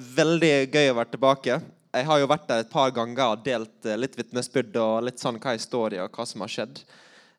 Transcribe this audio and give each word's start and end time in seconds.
Veldig 0.00 0.70
gøy 0.72 0.86
å 0.88 0.96
være 0.96 1.12
tilbake. 1.12 1.56
Jeg 1.92 2.06
har 2.08 2.20
jo 2.22 2.28
vært 2.30 2.46
der 2.48 2.62
et 2.62 2.70
par 2.72 2.92
ganger 2.94 3.34
og 3.34 3.42
delt 3.44 3.84
eh, 3.84 3.98
litt 3.98 4.14
vitnesbyrd 4.16 4.76
og 4.80 5.02
litt 5.04 5.20
sånn 5.20 5.36
hva 5.36 5.52
er 5.52 5.58
historie 5.58 6.00
og 6.00 6.14
hva 6.14 6.24
som 6.24 6.40
har 6.40 6.52
skjedd. 6.52 6.78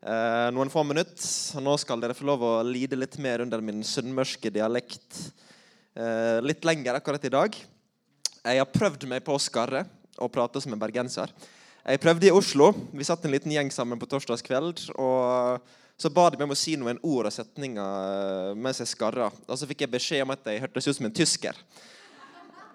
Eh, 0.05 0.49
noen 0.53 0.69
få 0.69 0.83
minutter, 0.85 1.61
nå 1.63 1.73
skal 1.81 2.03
dere 2.03 2.13
få 2.13 2.27
lov 2.27 2.43
å 2.45 2.51
lide 2.67 2.99
litt 2.99 3.15
mer 3.23 3.41
under 3.41 3.63
min 3.65 3.79
sunnmørske 3.87 4.51
dialekt. 4.53 5.23
Eh, 5.97 6.37
litt 6.45 6.67
lenger 6.67 6.99
akkurat 6.99 7.25
i 7.25 7.31
dag. 7.33 7.57
Jeg 8.43 8.61
har 8.61 8.69
prøvd 8.69 9.07
meg 9.09 9.23
på 9.25 9.33
å 9.33 9.41
skarre 9.41 9.87
og 10.21 10.29
prate 10.35 10.61
som 10.61 10.75
en 10.75 10.81
bergenser. 10.83 11.33
Jeg 11.81 12.01
prøvde 12.03 12.29
i 12.29 12.35
Oslo. 12.35 12.75
Vi 12.93 13.07
satt 13.07 13.25
en 13.25 13.33
liten 13.33 13.55
gjeng 13.55 13.71
sammen 13.73 13.97
på 13.97 14.09
torsdagskveld. 14.11 14.91
og 15.01 15.79
så 15.97 16.09
ba 16.13 16.27
de 16.29 16.37
meg 16.37 16.45
om 16.45 16.53
å 16.53 16.57
si 16.57 16.75
noen 16.77 16.97
ord 17.05 17.27
og 17.29 17.33
setninger 17.33 18.53
mens 18.57 18.81
jeg 18.81 18.89
skarra. 18.89 19.31
Og 19.47 19.57
så 19.57 19.69
fikk 19.69 19.83
jeg 19.85 19.93
beskjed 19.93 20.23
om 20.25 20.33
at 20.33 20.45
jeg 20.49 20.61
hørtes 20.61 20.87
ut 20.89 20.97
som 20.97 21.09
en 21.09 21.13
tysker. 21.13 21.57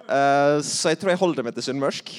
Eh, 0.07 0.59
så 0.63 0.93
jeg 0.93 1.01
tror 1.01 1.13
jeg 1.13 1.21
holder 1.21 1.47
meg 1.47 1.57
til 1.57 1.67
sunnmørsk. 1.69 2.13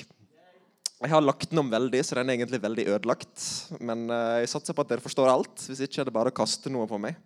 Jeg 0.97 1.11
har 1.13 1.21
lagt 1.21 1.52
den 1.52 1.61
om 1.61 1.69
veldig, 1.69 1.99
så 2.03 2.17
den 2.17 2.31
er 2.31 2.39
egentlig 2.39 2.59
veldig 2.63 2.88
ødelagt. 2.95 3.43
Men 3.80 4.07
eh, 4.09 4.39
jeg 4.43 4.52
satser 4.55 4.75
på 4.75 4.83
at 4.83 4.91
dere 4.91 5.03
forstår 5.03 5.30
alt. 5.31 5.67
Hvis 5.69 5.83
ikke 5.85 6.02
er 6.03 6.09
det 6.09 6.15
bare 6.15 6.33
å 6.33 6.38
kaste 6.39 6.73
noe 6.73 6.89
på 6.89 6.99
meg. 7.02 7.19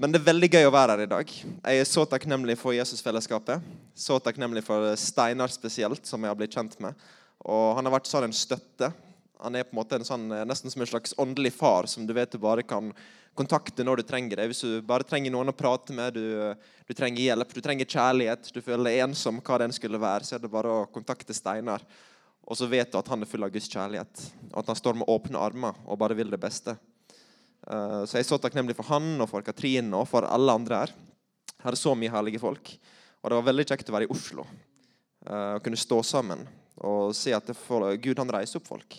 Men 0.00 0.10
det 0.10 0.20
er 0.20 0.26
veldig 0.26 0.50
gøy 0.50 0.68
å 0.68 0.74
være 0.74 0.96
her 0.96 1.04
i 1.04 1.10
dag. 1.10 1.32
Jeg 1.32 1.80
er 1.80 1.88
så 1.88 2.02
takknemlig 2.10 2.58
for 2.58 2.74
Jesusfellesskapet. 2.74 3.62
Så 3.94 4.18
takknemlig 4.22 4.64
for 4.66 4.90
Steinar 4.98 5.52
spesielt, 5.54 6.02
som 6.06 6.22
jeg 6.22 6.32
har 6.32 6.38
blitt 6.38 6.54
kjent 6.54 6.74
med. 6.82 6.98
Og 7.46 7.76
han 7.78 7.86
har 7.86 7.94
vært 7.94 8.10
sånn 8.10 8.26
en 8.26 8.34
støtte. 8.34 8.90
Han 9.42 9.56
er 9.58 9.66
på 9.66 9.74
en 9.74 9.80
måte 9.80 9.98
en 9.98 10.06
sånn, 10.06 10.28
nesten 10.46 10.70
som 10.70 10.82
en 10.84 10.88
slags 10.88 11.14
åndelig 11.18 11.52
far 11.56 11.88
som 11.90 12.06
du 12.06 12.14
vet 12.14 12.32
du 12.32 12.38
bare 12.38 12.62
kan 12.62 12.92
kontakte 13.34 13.84
når 13.84 14.00
du 14.00 14.06
trenger 14.06 14.38
det. 14.38 14.46
Hvis 14.50 14.62
du 14.64 14.82
bare 14.86 15.06
trenger 15.06 15.34
noen 15.34 15.50
å 15.50 15.56
prate 15.56 15.94
med, 15.96 16.14
du, 16.14 16.54
du 16.86 16.94
trenger 16.94 17.22
hjelp, 17.22 17.54
du 17.54 17.60
trenger 17.64 17.90
kjærlighet, 17.90 18.50
du 18.54 18.60
føler 18.62 18.90
deg 18.90 19.04
ensom, 19.08 19.42
hva 19.44 19.58
den 19.64 19.74
skulle 19.74 20.00
være, 20.00 20.26
så 20.26 20.36
er 20.36 20.44
det 20.44 20.52
bare 20.52 20.70
å 20.70 20.88
kontakte 20.94 21.34
Steinar. 21.36 21.84
Og 22.44 22.58
så 22.60 22.68
vet 22.70 22.92
du 22.92 22.98
at 23.00 23.08
han 23.10 23.24
er 23.24 23.28
full 23.28 23.46
av 23.46 23.52
Guds 23.52 23.70
kjærlighet, 23.72 24.26
og 24.52 24.58
at 24.60 24.70
han 24.70 24.78
står 24.78 24.98
med 25.00 25.08
åpne 25.10 25.40
armer 25.40 25.78
og 25.86 25.98
bare 26.00 26.16
vil 26.16 26.30
det 26.32 26.40
beste. 26.40 26.76
Uh, 27.64 28.04
så 28.04 28.18
jeg 28.18 28.26
er 28.26 28.28
så 28.28 28.38
takknemlig 28.40 28.76
for 28.76 28.86
han 28.92 29.14
og 29.24 29.30
for 29.30 29.44
Katrine 29.46 29.96
og 29.96 30.06
for 30.10 30.28
alle 30.28 30.52
andre 30.52 30.82
her. 30.82 30.92
Her 31.64 31.72
er 31.72 31.80
så 31.80 31.94
mye 31.96 32.12
herlige 32.12 32.42
folk. 32.42 32.74
Og 33.22 33.32
det 33.32 33.38
var 33.38 33.48
veldig 33.48 33.66
kjekt 33.70 33.88
å 33.88 33.96
være 33.96 34.06
i 34.06 34.12
Oslo 34.12 34.44
uh, 34.44 35.56
og 35.56 35.64
kunne 35.64 35.80
stå 35.80 36.02
sammen 36.04 36.44
og 36.84 37.14
se 37.16 37.32
at 37.32 37.48
Gud 38.02 38.18
han 38.18 38.32
reiser 38.34 38.60
opp 38.60 38.66
folk 38.68 38.98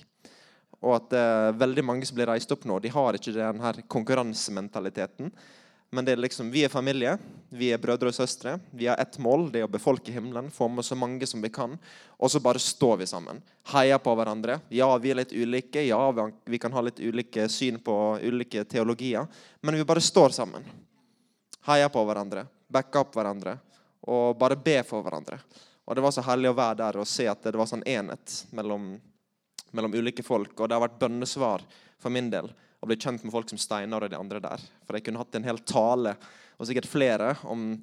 og 0.85 0.95
at 0.99 1.15
uh, 1.17 1.57
veldig 1.57 1.83
mange 1.85 2.05
som 2.05 2.17
blir 2.17 2.29
reist 2.29 2.51
opp 2.53 2.65
nå, 2.69 2.77
de 2.83 2.93
har 2.93 3.17
ikke 3.17 3.33
den 3.33 3.61
her 3.63 3.81
konkurransementaliteten. 3.89 5.31
Men 5.95 6.05
det 6.05 6.11
er 6.11 6.21
liksom, 6.21 6.49
vi 6.51 6.65
er 6.65 6.69
familie, 6.69 7.13
vi 7.49 7.69
er 7.71 7.79
brødre 7.79 8.09
og 8.11 8.15
søstre. 8.17 8.57
Vi 8.75 8.87
har 8.89 8.99
ett 8.99 9.17
mål, 9.21 9.47
det 9.53 9.61
er 9.61 9.67
å 9.67 9.71
befolke 9.71 10.11
himmelen, 10.11 10.49
få 10.51 10.67
med 10.67 10.85
så 10.85 10.97
mange 10.97 11.27
som 11.29 11.41
vi 11.41 11.51
kan. 11.53 11.77
Og 12.17 12.31
så 12.31 12.41
bare 12.43 12.59
står 12.59 12.97
vi 12.99 13.07
sammen. 13.07 13.39
Heier 13.71 14.01
på 14.03 14.15
hverandre. 14.17 14.57
Ja, 14.75 14.89
vi 14.99 15.13
er 15.13 15.21
litt 15.21 15.31
ulike. 15.31 15.85
Ja, 15.85 16.01
vi 16.43 16.59
kan 16.59 16.75
ha 16.75 16.83
litt 16.83 16.99
ulike 16.99 17.47
syn 17.53 17.79
på 17.85 17.95
ulike 18.21 18.65
teologier. 18.67 19.29
Men 19.61 19.79
vi 19.79 19.87
bare 19.87 20.03
står 20.03 20.35
sammen. 20.35 20.67
Heier 21.69 21.93
på 21.93 22.03
hverandre. 22.05 22.43
Backer 22.67 23.05
opp 23.05 23.15
hverandre. 23.15 23.55
Og 24.11 24.35
bare 24.41 24.59
be 24.59 24.81
for 24.83 25.05
hverandre. 25.05 25.39
Og 25.85 25.95
det 25.95 26.03
var 26.03 26.11
så 26.11 26.25
herlig 26.25 26.51
å 26.51 26.57
være 26.57 26.81
der 26.81 26.97
og 26.99 27.07
se 27.07 27.29
at 27.29 27.45
det 27.45 27.55
var 27.55 27.69
sånn 27.69 27.85
enhet 27.87 28.41
mellom 28.57 28.97
mellom 29.75 29.95
ulike 29.95 30.23
folk. 30.25 30.55
Og 30.57 30.69
det 30.69 30.77
har 30.77 30.85
vært 30.85 31.01
bønnesvar 31.01 31.65
for 32.01 32.13
min 32.13 32.31
del 32.33 32.49
å 32.85 32.89
bli 32.89 32.97
kjent 33.01 33.23
med 33.25 33.33
folk 33.33 33.49
som 33.49 33.59
Steinar 33.59 34.05
og 34.05 34.11
de 34.13 34.17
andre 34.19 34.41
der. 34.43 34.63
For 34.85 34.97
jeg 34.97 35.07
kunne 35.07 35.21
hatt 35.21 35.35
en 35.37 35.47
hel 35.47 35.61
tale, 35.65 36.15
og 36.55 36.67
sikkert 36.69 36.87
flere, 36.87 37.33
om 37.49 37.73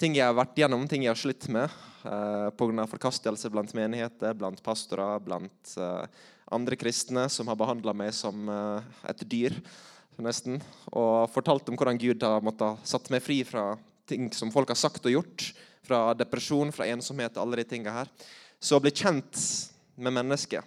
ting 0.00 0.16
jeg 0.16 0.26
har 0.28 0.36
vært 0.36 0.58
gjennom, 0.60 0.84
ting 0.88 1.06
jeg 1.06 1.12
har 1.14 1.20
slitt 1.20 1.46
med 1.52 1.68
eh, 2.04 2.48
pga. 2.56 2.86
forkastelse 2.88 3.50
blant 3.52 3.72
menigheter, 3.76 4.36
blant 4.36 4.60
pastorer, 4.64 5.20
blant 5.24 5.74
eh, 5.80 6.26
andre 6.52 6.76
kristne 6.78 7.26
som 7.32 7.48
har 7.50 7.58
behandla 7.58 7.94
meg 7.96 8.12
som 8.16 8.48
eh, 8.52 8.90
et 9.12 9.24
dyr, 9.32 9.56
nesten. 10.20 10.58
Og 10.92 11.30
fortalt 11.32 11.68
om 11.72 11.78
hvordan 11.80 12.00
Gud 12.00 12.24
har 12.26 12.44
måttet 12.44 12.84
satt 12.88 13.08
meg 13.12 13.24
fri 13.24 13.40
fra 13.48 13.72
ting 14.10 14.28
som 14.36 14.52
folk 14.52 14.68
har 14.72 14.78
sagt 14.78 15.06
og 15.08 15.16
gjort. 15.16 15.46
Fra 15.86 16.10
depresjon, 16.14 16.72
fra 16.76 16.86
ensomhet, 16.92 17.40
alle 17.40 17.62
de 17.62 17.64
tinga 17.70 17.94
her. 18.02 18.10
Så 18.60 18.76
å 18.76 18.84
bli 18.84 18.92
kjent 18.92 19.40
med 19.96 20.12
mennesker 20.18 20.66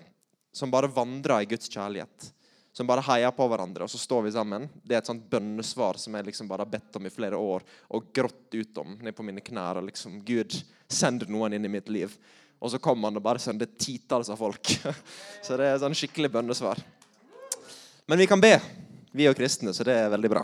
som 0.53 0.71
bare 0.71 0.91
vandrer 0.93 1.41
i 1.41 1.49
Guds 1.49 1.69
kjærlighet. 1.69 2.29
Som 2.73 2.87
bare 2.89 3.03
heier 3.05 3.33
på 3.35 3.45
hverandre, 3.49 3.85
og 3.85 3.91
så 3.91 3.99
står 4.01 4.23
vi 4.25 4.31
sammen. 4.33 4.69
Det 4.81 4.95
er 4.95 5.03
et 5.03 5.09
sånt 5.09 5.25
bønnesvar 5.29 5.99
som 6.01 6.15
jeg 6.17 6.25
liksom 6.29 6.47
bare 6.49 6.65
har 6.65 6.71
bedt 6.71 6.95
om 6.97 7.05
i 7.05 7.11
flere 7.13 7.37
år 7.37 7.65
og 7.93 8.07
grått 8.15 8.55
ut 8.55 8.79
om 8.81 8.95
ned 9.01 9.13
på 9.13 9.25
mine 9.25 9.43
knær. 9.45 9.77
og 9.77 9.85
liksom, 9.89 10.21
Gud, 10.25 10.55
send 10.89 11.27
noen 11.29 11.53
inn 11.53 11.65
i 11.65 11.73
mitt 11.73 11.89
liv. 11.93 12.15
Og 12.63 12.71
så 12.71 12.79
kommer 12.81 13.09
han 13.11 13.19
og 13.19 13.25
bare 13.25 13.41
sender 13.43 13.69
titalls 13.77 14.31
av 14.33 14.39
folk. 14.41 14.73
Så 15.45 15.57
det 15.57 15.67
er 15.67 15.75
et 15.75 15.83
sånn 15.83 15.97
skikkelig 15.97 16.31
bønnesvar. 16.33 16.79
Men 18.07 18.19
vi 18.19 18.27
kan 18.27 18.41
be, 18.41 18.55
vi 19.11 19.27
er 19.27 19.35
kristne, 19.37 19.71
så 19.75 19.85
det 19.87 19.93
er 19.95 20.09
veldig 20.11 20.29
bra. 20.31 20.41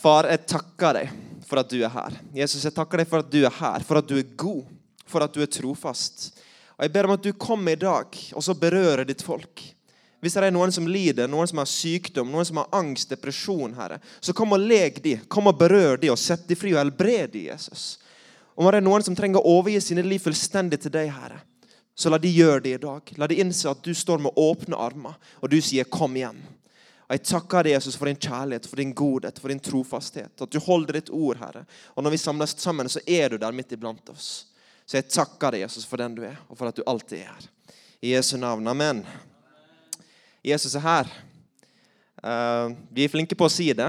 Far, 0.00 0.30
jeg 0.32 0.46
takker 0.48 0.96
deg 0.96 1.10
for 1.44 1.60
at 1.60 1.68
du 1.68 1.80
er 1.82 1.92
her. 1.92 2.14
Jesus, 2.32 2.62
jeg 2.64 2.72
takker 2.72 3.02
deg 3.02 3.08
for 3.10 3.20
at 3.20 3.28
du 3.32 3.42
er 3.42 3.52
her, 3.52 3.84
for 3.84 4.00
at 4.00 4.08
du 4.08 4.14
er 4.16 4.30
god, 4.38 4.62
for 5.04 5.24
at 5.26 5.34
du 5.34 5.42
er 5.44 5.50
trofast. 5.52 6.30
Og 6.80 6.86
Jeg 6.86 6.92
ber 6.94 7.04
om 7.04 7.12
at 7.12 7.24
du 7.24 7.34
kommer 7.36 7.76
i 7.76 7.76
dag 7.76 8.14
og 8.32 8.40
så 8.40 8.54
berører 8.56 9.04
ditt 9.04 9.20
folk. 9.20 9.60
Hvis 10.20 10.32
det 10.32 10.46
er 10.46 10.52
noen 10.52 10.72
som 10.72 10.88
lider, 10.88 11.28
noen 11.28 11.48
som 11.48 11.60
har 11.60 11.68
sykdom, 11.68 12.30
noen 12.32 12.46
som 12.48 12.56
har 12.56 12.70
angst, 12.76 13.12
depresjon, 13.12 13.74
Herre, 13.76 13.98
så 14.20 14.32
kom 14.36 14.56
og 14.56 14.64
leg 14.64 14.96
de, 15.04 15.18
kom 15.28 15.48
og 15.52 15.58
berør 15.60 16.00
de 16.00 16.08
og 16.12 16.16
sett 16.20 16.46
de 16.48 16.56
fri 16.56 16.72
og 16.72 16.80
helbred 16.80 17.34
de, 17.36 17.46
Jesus. 17.50 17.98
Om 18.56 18.68
det 18.68 18.80
er 18.80 18.86
noen 18.86 19.04
som 19.04 19.16
trenger 19.16 19.44
å 19.44 19.58
overgi 19.58 19.80
sine 19.90 20.04
liv 20.04 20.24
fullstendig 20.24 20.80
til 20.80 20.92
deg, 20.92 21.12
Herre, 21.12 21.42
så 21.92 22.12
la 22.12 22.20
de 22.20 22.32
gjøre 22.32 22.64
det 22.64 22.74
i 22.78 22.80
dag. 22.80 23.12
La 23.20 23.28
de 23.28 23.40
innse 23.44 23.68
at 23.68 23.84
du 23.84 23.92
står 23.96 24.24
med 24.24 24.40
åpne 24.40 24.80
armer, 24.80 25.20
og 25.40 25.52
du 25.52 25.60
sier 25.60 25.84
'kom 25.84 26.16
hjem'. 26.16 26.40
Og 27.08 27.16
Jeg 27.16 27.24
takker 27.24 27.62
deg, 27.62 27.72
Jesus, 27.72 27.96
for 27.96 28.06
din 28.06 28.16
kjærlighet, 28.16 28.66
for 28.66 28.76
din 28.76 28.94
godhet, 28.94 29.38
for 29.38 29.48
din 29.48 29.60
trofasthet. 29.60 30.40
At 30.40 30.50
du 30.50 30.60
holder 30.60 30.92
ditt 30.92 31.10
ord, 31.10 31.36
Herre. 31.36 31.66
Og 31.96 32.04
når 32.04 32.10
vi 32.10 32.16
samles 32.16 32.54
sammen, 32.56 32.88
så 32.88 33.00
er 33.06 33.28
du 33.28 33.36
der 33.36 33.52
midt 33.52 33.72
iblant 33.72 34.08
oss. 34.08 34.49
Så 34.90 34.98
jeg 34.98 35.06
takker 35.06 35.54
deg, 35.54 35.60
Jesus, 35.62 35.84
for 35.86 36.02
den 36.02 36.16
du 36.16 36.24
er, 36.26 36.34
og 36.50 36.58
for 36.58 36.66
at 36.66 36.74
du 36.74 36.82
alltid 36.82 37.20
er 37.20 37.28
her. 37.28 37.44
I 38.02 38.16
Jesu 38.16 38.32
navn. 38.42 38.66
Amen. 38.66 39.04
Jesus 40.42 40.74
er 40.74 40.82
her. 40.82 41.12
Uh, 42.18 42.74
vi 42.90 43.04
er 43.04 43.12
flinke 43.12 43.38
på 43.38 43.46
å 43.46 43.52
si 43.54 43.68
det. 43.70 43.86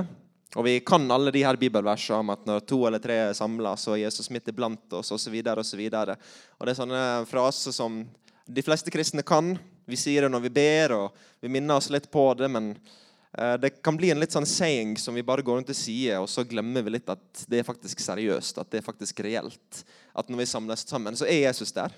Og 0.54 0.68
vi 0.68 0.76
kan 0.86 1.10
alle 1.10 1.34
de 1.34 1.42
her 1.42 1.58
bibelversene 1.58 2.22
om 2.22 2.30
at 2.36 2.46
når 2.46 2.62
to 2.70 2.84
eller 2.86 3.02
tre 3.02 3.18
er 3.24 3.34
samla, 3.34 3.74
så 3.82 3.96
er 3.96 4.04
Jesus 4.04 4.30
midt 4.30 4.54
iblant 4.54 4.94
oss, 4.94 5.10
osv. 5.16 5.40
Og, 5.42 6.14
det 6.14 6.70
er 6.70 6.78
sånne 6.84 7.04
fraser 7.32 7.74
som 7.74 8.04
de 8.46 8.66
fleste 8.68 8.94
kristne 8.94 9.26
kan. 9.26 9.56
Vi 9.90 9.98
sier 9.98 10.28
det 10.28 10.30
når 10.36 10.46
vi 10.46 10.54
ber, 10.54 10.94
og 11.00 11.42
vi 11.42 11.50
minner 11.50 11.82
oss 11.82 11.90
litt 11.90 12.12
på 12.14 12.28
det, 12.38 12.52
men 12.54 12.76
Eh, 12.76 13.11
det 13.32 13.70
kan 13.80 13.96
bli 13.96 14.10
en 14.12 14.20
litt 14.20 14.34
sånn 14.36 14.48
saying 14.48 14.98
som 15.00 15.16
vi 15.16 15.24
bare 15.24 15.44
går 15.46 15.62
rundt 15.62 15.70
og 15.72 15.78
sier, 15.78 16.18
og 16.20 16.28
så 16.28 16.44
glemmer 16.44 16.84
vi 16.84 16.98
litt 16.98 17.08
at 17.10 17.44
det 17.48 17.62
er 17.62 17.68
faktisk 17.68 18.02
seriøst, 18.04 18.58
at 18.60 18.72
det 18.74 18.82
er 18.82 18.84
faktisk 18.84 19.22
reelt. 19.24 19.84
At 20.12 20.28
når 20.28 20.42
vi 20.42 20.48
samles 20.52 20.84
sammen, 20.84 21.16
så 21.16 21.30
er 21.30 21.46
Jesus 21.46 21.72
der. 21.72 21.96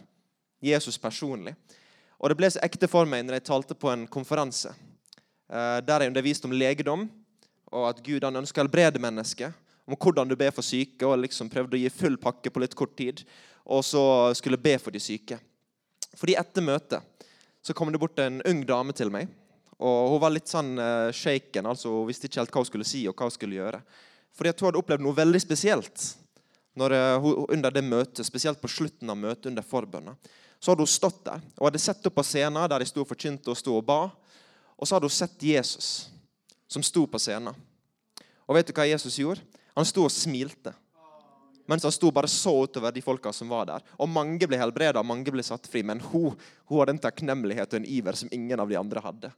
Jesus 0.61 0.99
personlig. 1.01 1.55
Og 2.21 2.29
det 2.29 2.37
ble 2.39 2.51
så 2.53 2.61
ekte 2.63 2.87
for 2.87 3.09
meg 3.09 3.25
når 3.25 3.39
jeg 3.39 3.47
talte 3.49 3.75
på 3.75 3.89
en 3.91 4.05
konferanse 4.07 4.71
eh, 4.71 5.79
der 5.83 6.05
jeg 6.05 6.13
underviste 6.13 6.47
om 6.47 6.55
legedom, 6.55 7.07
og 7.73 7.89
at 7.89 8.03
Gud 8.05 8.23
han 8.23 8.37
ønsker 8.39 8.61
å 8.61 8.67
helbrede 8.67 9.01
mennesket. 9.01 9.57
Om 9.83 9.97
hvordan 9.97 10.29
du 10.29 10.37
ber 10.39 10.53
for 10.55 10.63
syke, 10.63 11.03
og 11.03 11.19
liksom 11.19 11.49
prøvde 11.51 11.75
å 11.75 11.81
gi 11.81 11.89
full 11.91 12.15
pakke 12.21 12.53
på 12.53 12.61
litt 12.63 12.77
kort 12.77 12.95
tid. 12.95 13.25
og 13.65 13.83
så 13.83 14.33
skulle 14.35 14.59
be 14.59 14.77
for 14.77 14.91
de 14.91 14.99
syke. 14.99 15.37
Fordi 16.19 16.35
etter 16.35 16.61
møtet 16.61 17.01
så 17.63 17.73
kom 17.73 17.91
det 17.91 17.99
bort 17.99 18.19
en 18.19 18.41
ung 18.43 18.65
dame 18.67 18.91
til 18.91 19.09
meg. 19.11 19.29
Og 19.83 20.13
Hun 20.13 20.21
var 20.23 20.31
litt 20.31 20.47
sånn 20.47 20.77
uh, 20.79 21.11
shaken, 21.11 21.67
altså 21.67 21.91
hun 21.91 22.07
visste 22.07 22.29
ikke 22.29 22.39
helt 22.39 22.53
hva 22.55 22.61
hun 22.63 22.69
skulle 22.69 22.87
si 22.87 23.01
og 23.09 23.17
hva 23.17 23.27
hun 23.27 23.35
skulle 23.35 23.57
gjøre. 23.57 23.81
Fordi 24.33 24.51
at 24.53 24.61
hun 24.61 24.69
hadde 24.69 24.79
opplevd 24.79 25.03
noe 25.03 25.17
veldig 25.17 25.41
spesielt 25.43 26.05
når, 26.79 26.95
uh, 27.19 27.27
under 27.51 27.73
det 27.73 27.83
møtet, 27.83 28.23
spesielt 28.25 28.61
på 28.61 28.71
slutten 28.71 29.11
av 29.11 29.19
møtet 29.19 29.49
under 29.51 29.65
forbønna. 29.67 30.15
Så 30.55 30.71
hadde 30.71 30.85
hun 30.85 30.93
stått 30.93 31.19
der 31.27 31.43
og 31.57 31.67
hadde 31.67 31.83
sett 31.83 32.07
opp 32.07 32.15
på 32.15 32.23
scenen 32.23 32.69
der 32.71 32.79
de 32.79 32.87
sto 32.87 33.03
og 33.03 33.09
forkynte 33.09 33.51
og 33.51 33.59
sto 33.59 33.75
og 33.75 33.83
ba. 33.89 33.99
Og 34.79 34.87
så 34.87 34.95
hadde 34.95 35.09
hun 35.11 35.17
sett 35.17 35.43
Jesus 35.43 35.89
som 36.71 36.85
sto 36.85 37.03
på 37.09 37.19
scenen. 37.19 37.51
Og 38.47 38.55
vet 38.55 38.71
du 38.71 38.73
hva 38.75 38.87
Jesus 38.87 39.19
gjorde? 39.19 39.43
Han 39.75 39.87
sto 39.87 40.07
og 40.07 40.13
smilte 40.13 40.71
mens 41.65 41.83
han 41.83 41.93
sto 41.95 42.11
bare 42.11 42.27
så 42.27 42.51
utover 42.63 42.91
de 42.91 43.01
folka 43.01 43.31
som 43.33 43.49
var 43.49 43.67
der. 43.69 43.83
Og 43.95 44.09
Mange 44.09 44.47
ble 44.47 44.59
helbreda, 44.59 45.03
mange 45.03 45.31
ble 45.31 45.43
satt 45.45 45.67
fri, 45.71 45.83
men 45.83 46.01
hun, 46.11 46.35
hun 46.67 46.81
hadde 46.81 46.97
en 46.97 47.03
takknemlighet 47.05 47.71
og 47.71 47.79
en 47.79 47.87
iver 47.87 48.19
som 48.19 48.31
ingen 48.35 48.59
av 48.59 48.69
de 48.69 48.79
andre 48.79 49.03
hadde. 49.03 49.31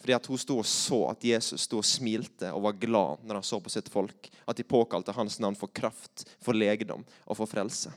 Fordi 0.00 0.16
at 0.16 0.26
Hun 0.26 0.40
sto 0.40 0.58
og 0.62 0.66
så 0.66 1.00
at 1.10 1.24
Jesus 1.24 1.66
sto 1.68 1.80
og 1.80 1.86
smilte 1.86 2.52
og 2.54 2.64
var 2.64 2.78
glad 2.80 3.24
når 3.26 3.40
han 3.40 3.46
så 3.46 3.60
på 3.60 3.72
sitt 3.72 3.90
folk. 3.92 4.30
At 4.48 4.56
de 4.56 4.64
påkalte 4.64 5.12
hans 5.12 5.38
navn 5.42 5.58
for 5.58 5.72
kraft, 5.76 6.24
for 6.40 6.56
legedom 6.56 7.04
og 7.26 7.36
for 7.36 7.50
frelse. 7.50 7.92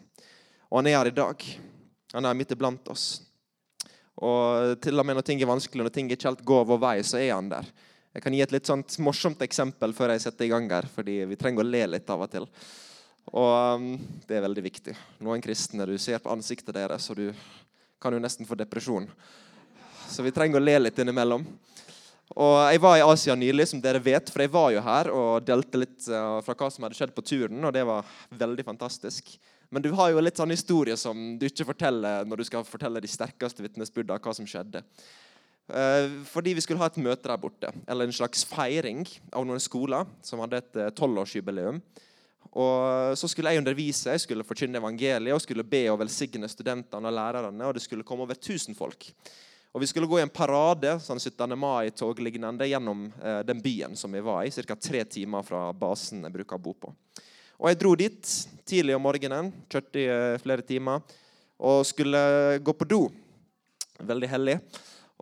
Og 0.69 0.81
han 0.81 0.89
er 0.91 0.97
her 0.99 1.11
i 1.11 1.15
dag. 1.15 1.45
Han 2.13 2.27
er 2.27 2.35
midt 2.37 2.51
iblant 2.51 2.91
oss. 2.91 3.21
Og 4.19 4.75
til 4.83 4.99
og 4.99 5.07
med 5.07 5.17
når 5.17 5.25
ting 5.25 5.41
er 5.41 5.49
vanskelig, 5.49 5.83
når 5.85 5.95
ting 5.95 6.11
ikke 6.11 6.29
helt 6.29 6.45
går 6.45 6.67
vår 6.69 6.81
vei, 6.83 6.97
så 7.07 7.17
er 7.21 7.33
han 7.33 7.49
der. 7.49 7.69
Jeg 8.13 8.21
kan 8.21 8.35
gi 8.35 8.43
et 8.45 8.51
litt 8.53 8.69
sånt 8.69 8.99
morsomt 9.01 9.41
eksempel 9.41 9.95
før 9.97 10.13
jeg 10.13 10.21
setter 10.27 10.45
i 10.45 10.51
gang 10.51 10.67
her, 10.69 10.85
fordi 10.85 11.23
vi 11.31 11.37
trenger 11.39 11.63
å 11.63 11.69
le 11.69 11.87
litt 11.95 12.11
av 12.13 12.21
og 12.21 12.29
til. 12.29 12.45
Og 13.31 13.79
um, 13.79 13.87
det 14.27 14.37
er 14.37 14.45
veldig 14.45 14.63
viktig. 14.65 14.93
Noen 15.25 15.41
kristne 15.41 15.87
du 15.89 15.95
ser 15.97 16.21
på 16.21 16.29
ansiktet 16.29 16.75
deres, 16.75 17.07
og 17.09 17.17
du 17.17 17.31
kan 18.03 18.13
jo 18.13 18.21
nesten 18.21 18.45
få 18.45 18.57
depresjon. 18.59 19.07
Så 20.11 20.25
vi 20.25 20.33
trenger 20.35 20.59
å 20.59 20.63
le 20.63 20.75
litt 20.83 20.99
innimellom. 20.99 21.45
Og 22.31 22.71
Jeg 22.71 22.81
var 22.81 22.97
i 22.97 23.05
Asia 23.05 23.35
nylig, 23.35 23.67
som 23.69 23.81
dere 23.81 24.01
vet, 24.01 24.29
for 24.31 24.41
jeg 24.41 24.53
var 24.53 24.69
jo 24.73 24.81
her 24.81 25.09
og 25.13 25.43
delte 25.45 25.81
litt 25.81 26.07
uh, 26.09 26.39
fra 26.45 26.55
hva 26.57 26.69
som 26.71 26.87
hadde 26.87 26.97
skjedd 26.97 27.13
på 27.13 27.25
turen, 27.25 27.59
og 27.61 27.73
det 27.75 27.83
var 27.85 28.07
veldig 28.31 28.65
fantastisk. 28.65 29.35
Men 29.73 29.83
du 29.83 29.91
har 29.97 30.11
jo 30.13 30.21
litt 30.21 30.37
sånn 30.37 30.53
historie 30.53 30.95
som 30.97 31.35
du 31.37 31.45
ikke 31.47 31.67
forteller 31.67 32.25
når 32.29 32.41
du 32.41 32.45
skal 32.47 32.65
fortelle 32.65 33.01
de 33.01 33.09
sterkeste 33.09 33.65
vitnesbyrda 33.65 34.19
hva 34.21 34.33
som 34.37 34.47
skjedde. 34.49 34.83
Eh, 35.67 36.09
fordi 36.29 36.53
vi 36.53 36.61
skulle 36.61 36.81
ha 36.81 36.89
et 36.91 36.99
møte 37.01 37.29
der 37.29 37.39
borte, 37.39 37.71
eller 37.87 38.05
en 38.05 38.15
slags 38.15 38.43
feiring 38.45 39.05
av 39.31 39.47
noen 39.47 39.61
skoler 39.63 40.09
som 40.25 40.43
hadde 40.43 40.59
et 40.59 40.79
eh, 40.79 40.91
tolvårsjubileum. 40.93 41.79
Og 42.53 43.17
Så 43.17 43.31
skulle 43.31 43.49
jeg 43.49 43.63
undervise, 43.63 44.11
jeg 44.13 44.21
skulle 44.21 44.45
forkynne 44.45 44.77
evangeliet 44.77 45.33
og 45.33 45.41
skulle 45.41 45.65
be 45.65 45.87
og 45.89 46.03
velsigne 46.03 46.45
studentene 46.51 47.09
og 47.09 47.17
lærerne. 47.17 47.65
og 47.65 47.73
Det 47.73 47.81
skulle 47.81 48.05
komme 48.05 48.27
over 48.27 48.37
1000 48.37 48.77
folk. 48.77 49.09
Og 49.73 49.81
Vi 49.81 49.87
skulle 49.89 50.07
gå 50.07 50.19
i 50.19 50.21
en 50.21 50.29
parade 50.29 50.91
sånn 51.01 51.17
17. 51.17 51.55
mai-tog 51.57 52.19
lignende 52.21 52.67
gjennom 52.69 53.07
eh, 53.17 53.39
den 53.41 53.61
byen 53.61 53.97
som 53.97 54.13
vi 54.13 54.21
var 54.21 54.45
i. 54.45 54.51
Ca. 54.53 54.75
tre 54.77 55.01
timer 55.09 55.41
fra 55.47 55.71
basen 55.73 56.21
jeg 56.21 56.35
bruker 56.35 56.59
å 56.59 56.61
bo 56.61 56.75
på. 56.77 56.91
Og 57.57 57.69
Jeg 57.71 57.79
dro 57.81 57.95
dit 57.97 58.33
tidlig 58.69 58.93
om 58.93 59.01
morgenen, 59.01 59.49
kjørte 59.73 59.97
i 59.97 60.05
eh, 60.05 60.37
flere 60.43 60.61
timer, 60.67 61.01
og 61.57 61.87
skulle 61.89 62.21
gå 62.61 62.75
på 62.77 62.85
do. 62.85 63.01
Veldig 63.97 64.29
hellig. 64.29 64.59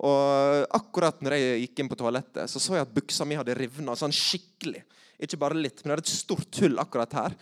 Og 0.03 0.67
akkurat 0.75 1.23
når 1.23 1.37
jeg 1.37 1.63
gikk 1.63 1.79
inn 1.79 1.91
på 1.93 1.99
toalettet, 2.01 2.51
så 2.51 2.59
så 2.59 2.75
jeg 2.75 2.83
at 2.89 2.95
buksa 2.95 3.27
mi 3.27 3.39
hadde 3.39 3.55
rivna 3.55 3.95
sånn 3.95 4.11
skikkelig. 4.11 4.83
Ikke 5.21 5.39
bare 5.39 5.63
litt, 5.63 5.79
men 5.79 5.93
det 5.93 6.01
hadde 6.01 6.09
et 6.09 6.15
stort 6.17 6.59
hull 6.59 6.75
akkurat 6.81 7.15
her. 7.21 7.39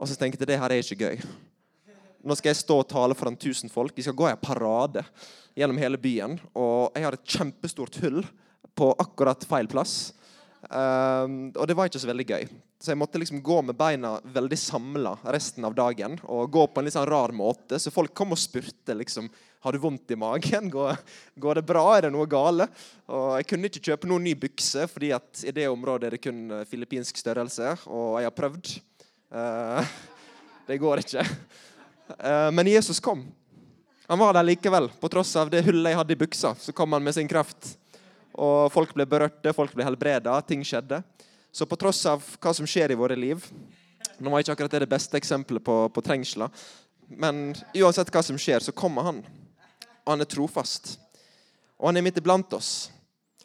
Og 0.00 0.08
så 0.08 0.16
tenkte 0.16 0.40
jeg 0.46 0.48
det 0.54 0.60
her 0.62 0.72
er 0.72 0.80
ikke 0.80 1.10
gøy. 1.10 1.28
Nå 2.28 2.36
skal 2.36 2.52
jeg 2.52 2.60
stå 2.60 2.82
og 2.82 2.88
tale 2.90 3.16
foran 3.16 3.38
1000 3.38 3.72
folk. 3.72 3.94
Vi 3.96 4.04
skal 4.04 4.16
gå 4.16 4.26
i 4.28 4.34
en 4.34 4.40
parade 4.42 5.00
gjennom 5.56 5.78
hele 5.80 5.96
byen. 6.00 6.36
Og 6.52 6.92
jeg 6.92 7.06
har 7.06 7.16
et 7.16 7.34
kjempestort 7.36 7.96
hull 8.02 8.20
på 8.76 8.88
akkurat 9.00 9.46
feil 9.48 9.68
plass. 9.70 10.12
Um, 10.68 11.54
og 11.54 11.64
det 11.70 11.76
var 11.78 11.88
ikke 11.88 12.02
så 12.02 12.10
veldig 12.10 12.26
gøy. 12.28 12.48
Så 12.78 12.92
jeg 12.92 12.98
måtte 13.00 13.18
liksom 13.18 13.40
gå 13.42 13.56
med 13.64 13.78
beina 13.78 14.18
veldig 14.34 14.58
samla 14.60 15.14
resten 15.32 15.64
av 15.64 15.76
dagen. 15.78 16.18
Og 16.28 16.50
gå 16.52 16.66
på 16.68 16.82
en 16.82 16.88
litt 16.88 16.94
sånn 16.98 17.08
rar 17.08 17.32
måte. 17.32 17.78
Så 17.80 17.94
folk 17.94 18.12
kom 18.12 18.36
og 18.36 18.40
spurte 18.40 18.96
liksom 18.98 19.30
Har 19.64 19.74
du 19.74 19.80
vondt 19.82 20.12
i 20.12 20.18
magen? 20.20 20.68
Går, 20.70 21.00
går, 21.34 21.58
det 21.58 21.64
bra? 21.66 21.86
Er 21.96 22.06
det 22.06 22.12
noe 22.14 22.28
gale? 22.30 22.68
Og 23.08 23.38
jeg 23.40 23.48
kunne 23.50 23.70
ikke 23.72 23.86
kjøpe 23.88 24.10
noen 24.10 24.28
ny 24.28 24.36
bukse, 24.38 24.84
fordi 24.86 25.14
at 25.16 25.46
i 25.48 25.54
det 25.56 25.64
området 25.66 26.06
er 26.06 26.14
det 26.14 26.22
kun 26.22 26.44
eh, 26.54 26.68
filippinsk 26.68 27.18
størrelse. 27.18 27.72
Og 27.88 28.20
jeg 28.20 28.28
har 28.28 28.36
prøvd. 28.36 28.76
Uh, 29.32 29.96
det 30.68 30.78
går 30.84 31.02
ikke. 31.06 31.24
Uh, 32.16 32.48
men 32.54 32.66
Jesus 32.66 33.00
kom. 33.00 33.26
Han 34.08 34.18
var 34.18 34.32
der 34.34 34.46
likevel. 34.48 34.88
På 35.00 35.08
tross 35.12 35.34
av 35.36 35.50
det 35.52 35.60
hullet 35.66 35.92
jeg 35.92 35.98
hadde 36.00 36.14
i 36.14 36.20
buksa, 36.22 36.54
så 36.56 36.72
kom 36.72 36.96
han 36.96 37.04
med 37.04 37.14
sin 37.14 37.28
kraft. 37.28 37.74
Og 38.32 38.70
folk 38.72 38.94
ble 38.96 39.04
berørte, 39.08 39.52
folk 39.52 39.74
ble 39.76 39.84
helbreda, 39.84 40.38
ting 40.46 40.62
skjedde. 40.64 41.02
Så 41.52 41.66
på 41.68 41.76
tross 41.80 42.00
av 42.08 42.24
hva 42.40 42.54
som 42.56 42.68
skjer 42.68 42.92
i 42.92 42.98
våre 42.98 43.16
liv 43.16 43.42
Nå 44.18 44.30
var 44.30 44.42
ikke 44.42 44.52
akkurat 44.52 44.74
det 44.74 44.80
det 44.82 44.90
beste 44.90 45.16
eksempelet 45.18 45.62
på, 45.62 45.74
på 45.94 46.02
trengsler. 46.02 46.50
Men 47.08 47.52
uansett 47.74 48.10
hva 48.10 48.22
som 48.26 48.38
skjer, 48.38 48.62
så 48.62 48.74
kommer 48.74 49.06
han. 49.06 49.20
Og 50.02 50.10
han 50.10 50.24
er 50.24 50.28
trofast. 50.30 50.96
Og 51.78 51.86
han 51.90 52.00
er 52.00 52.04
midt 52.06 52.18
iblant 52.18 52.52
oss. 52.56 52.90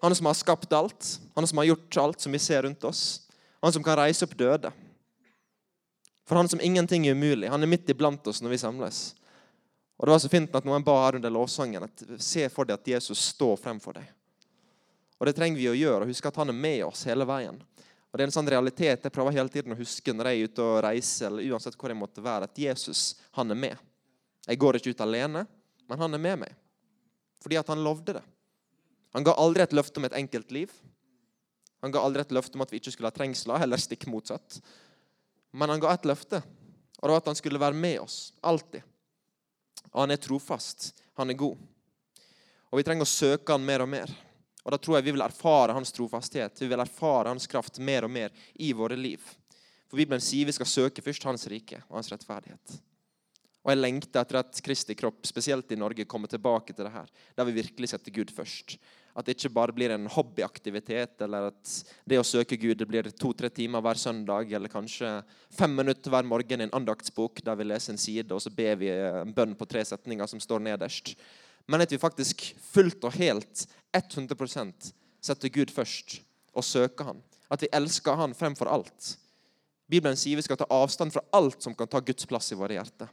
Han 0.02 0.16
som 0.18 0.28
har 0.28 0.38
skapt 0.38 0.74
alt, 0.74 1.12
han 1.36 1.48
som 1.48 1.62
har 1.62 1.70
gjort 1.70 1.98
alt 2.02 2.26
som 2.26 2.34
vi 2.34 2.42
ser 2.42 2.66
rundt 2.66 2.84
oss. 2.90 3.22
Han 3.62 3.74
som 3.76 3.86
kan 3.86 4.00
reise 4.02 4.26
opp 4.26 4.34
døde. 4.38 4.74
For 6.28 6.40
han 6.40 6.50
som 6.50 6.62
ingenting 6.64 7.08
er 7.08 7.18
umulig. 7.18 7.50
Han 7.52 7.64
er 7.64 7.70
midt 7.70 7.90
iblant 7.92 8.28
oss 8.28 8.42
når 8.42 8.56
vi 8.56 8.62
samles. 8.62 9.02
Og 9.98 10.08
Det 10.08 10.12
var 10.12 10.20
så 10.20 10.30
fint 10.32 10.56
at 10.56 10.66
noen 10.68 10.84
ba 10.84 10.96
her 11.06 11.20
under 11.20 11.32
lovsangen 11.32 11.86
at 11.86 12.04
se 12.20 12.48
for 12.52 12.68
deg 12.68 12.80
at 12.80 12.90
Jesus 12.96 13.22
står 13.34 13.58
fremfor 13.62 14.00
deg. 14.00 14.08
Og 15.20 15.30
det 15.30 15.36
trenger 15.38 15.60
vi 15.60 15.70
å 15.72 15.78
gjøre, 15.78 16.04
og 16.04 16.12
huske 16.12 16.28
at 16.28 16.40
han 16.42 16.52
er 16.52 16.58
med 16.58 16.82
oss 16.84 17.06
hele 17.08 17.28
veien. 17.28 17.60
Og 18.12 18.18
det 18.20 18.26
er 18.26 18.30
en 18.30 18.36
sånn 18.36 18.50
realitet 18.52 19.06
jeg 19.08 19.14
prøver 19.14 19.38
hele 19.38 19.50
tiden 19.50 19.74
å 19.74 19.80
huske 19.80 20.14
når 20.14 20.28
jeg 20.30 20.40
er 20.40 20.50
ute 20.52 20.66
og 20.66 20.82
reiser, 20.84 21.30
eller 21.30 21.54
uansett 21.54 21.78
hvor 21.80 21.94
jeg 21.94 21.98
måtte 21.98 22.24
være, 22.26 22.50
at 22.50 22.60
Jesus 22.60 23.16
han 23.38 23.54
er 23.54 23.58
med. 23.58 23.86
Jeg 24.46 24.60
går 24.60 24.78
ikke 24.78 24.92
ut 24.94 25.06
alene, 25.06 25.46
men 25.88 26.02
han 26.04 26.18
er 26.18 26.22
med 26.22 26.42
meg. 26.44 26.58
Fordi 27.44 27.58
at 27.62 27.72
han 27.72 27.84
lovde 27.86 28.18
det. 28.20 28.26
Han 29.16 29.26
ga 29.26 29.38
aldri 29.40 29.64
et 29.64 29.74
løfte 29.78 30.02
om 30.02 30.06
et 30.10 30.18
enkelt 30.20 30.52
liv. 30.52 30.74
Han 31.86 31.94
ga 31.94 32.04
aldri 32.04 32.24
et 32.24 32.36
løfte 32.36 32.58
om 32.58 32.64
at 32.66 32.72
vi 32.74 32.80
ikke 32.82 32.94
skulle 32.94 33.10
ha 33.10 33.16
trengsler, 33.16 33.62
heller 33.64 33.82
stikk 33.82 34.06
motsatt. 34.12 34.60
Men 35.54 35.70
han 35.70 35.82
ga 35.84 35.94
et 35.94 36.08
løfte, 36.10 36.42
og 37.00 37.06
det 37.06 37.14
var 37.14 37.22
at 37.22 37.30
han 37.30 37.38
skulle 37.38 37.62
være 37.62 37.78
med 37.78 38.00
oss. 38.02 38.34
Alltid. 38.42 38.82
Og 39.92 40.02
han 40.02 40.14
er 40.16 40.22
trofast. 40.22 40.94
Han 41.20 41.30
er 41.30 41.38
god. 41.38 41.58
Og 42.72 42.80
vi 42.80 42.86
trenger 42.88 43.06
å 43.06 43.10
søke 43.10 43.54
han 43.54 43.66
mer 43.66 43.84
og 43.86 43.92
mer. 43.92 44.14
Og 44.64 44.72
Da 44.72 44.80
tror 44.80 44.98
jeg 44.98 45.10
vi 45.10 45.14
vil 45.14 45.26
erfare 45.26 45.76
hans 45.76 45.92
trofasthet, 45.92 46.62
vi 46.62 46.70
vil 46.72 46.80
erfare 46.80 47.30
hans 47.30 47.46
kraft 47.52 47.78
mer 47.84 48.08
og 48.08 48.12
mer 48.12 48.32
i 48.56 48.72
våre 48.74 48.98
liv. 48.98 49.22
For 49.92 50.00
Bibelen 50.00 50.24
sier 50.24 50.48
vi 50.48 50.56
skal 50.56 50.70
søke 50.70 51.04
først 51.06 51.28
hans 51.28 51.46
rike 51.52 51.84
og 51.90 52.00
hans 52.00 52.10
rettferdighet. 52.10 52.80
Og 53.64 53.72
Jeg 53.72 53.80
lengter 53.80 54.24
etter 54.24 54.40
at 54.42 54.62
Kristi 54.64 54.96
kropp, 54.96 55.22
spesielt 55.28 55.72
i 55.72 55.80
Norge, 55.80 56.08
kommer 56.10 56.28
tilbake 56.28 56.74
til 56.74 56.84
det 56.88 56.96
her, 56.96 57.12
der 57.36 57.48
vi 57.48 57.60
virkelig 57.62 57.92
setter 57.94 58.12
Gud 58.12 58.32
først. 58.34 58.78
At 59.14 59.28
det 59.28 59.36
ikke 59.38 59.54
bare 59.54 59.76
blir 59.76 59.94
en 59.94 60.08
hobbyaktivitet, 60.10 61.20
eller 61.22 61.52
at 61.52 61.74
det 62.10 62.18
å 62.18 62.26
søke 62.26 62.58
Gud 62.58 62.80
det 62.80 62.88
blir 62.90 63.12
to-tre 63.14 63.52
timer 63.54 63.84
hver 63.86 64.00
søndag, 64.02 64.50
eller 64.50 64.72
kanskje 64.74 65.20
fem 65.54 65.76
minutter 65.78 66.10
hver 66.10 66.26
morgen 66.26 66.64
i 66.64 66.68
en 66.68 66.76
andaktsbok 66.80 67.44
der 67.46 67.60
vi 67.60 67.70
leser 67.70 67.94
en 67.94 68.02
side, 68.02 68.34
og 68.34 68.42
så 68.42 68.50
ber 68.54 68.80
vi 68.82 68.90
en 68.90 69.36
bønn 69.36 69.54
på 69.60 69.70
tre 69.70 69.86
setninger 69.86 70.30
som 70.32 70.42
står 70.42 70.66
nederst 70.66 71.14
men 71.66 71.84
at 71.84 71.92
vi 71.92 72.02
faktisk 72.02 72.46
fullt 72.74 73.06
og 73.08 73.16
helt 73.18 73.66
100% 73.96 74.92
setter 75.24 75.52
Gud 75.54 75.72
først 75.72 76.20
og 76.54 76.66
søker 76.68 77.12
Han. 77.12 77.22
At 77.52 77.64
vi 77.64 77.72
elsker 77.74 78.18
Han 78.20 78.36
fremfor 78.36 78.70
alt. 78.72 79.14
Bibelen 79.90 80.18
sier 80.20 80.40
vi 80.40 80.46
skal 80.46 80.60
ta 80.60 80.68
avstand 80.74 81.14
fra 81.14 81.24
alt 81.36 81.64
som 81.64 81.76
kan 81.78 81.88
ta 81.88 82.02
Guds 82.04 82.28
plass 82.28 82.52
i 82.52 82.58
våre 82.60 82.76
hjerter. 82.76 83.12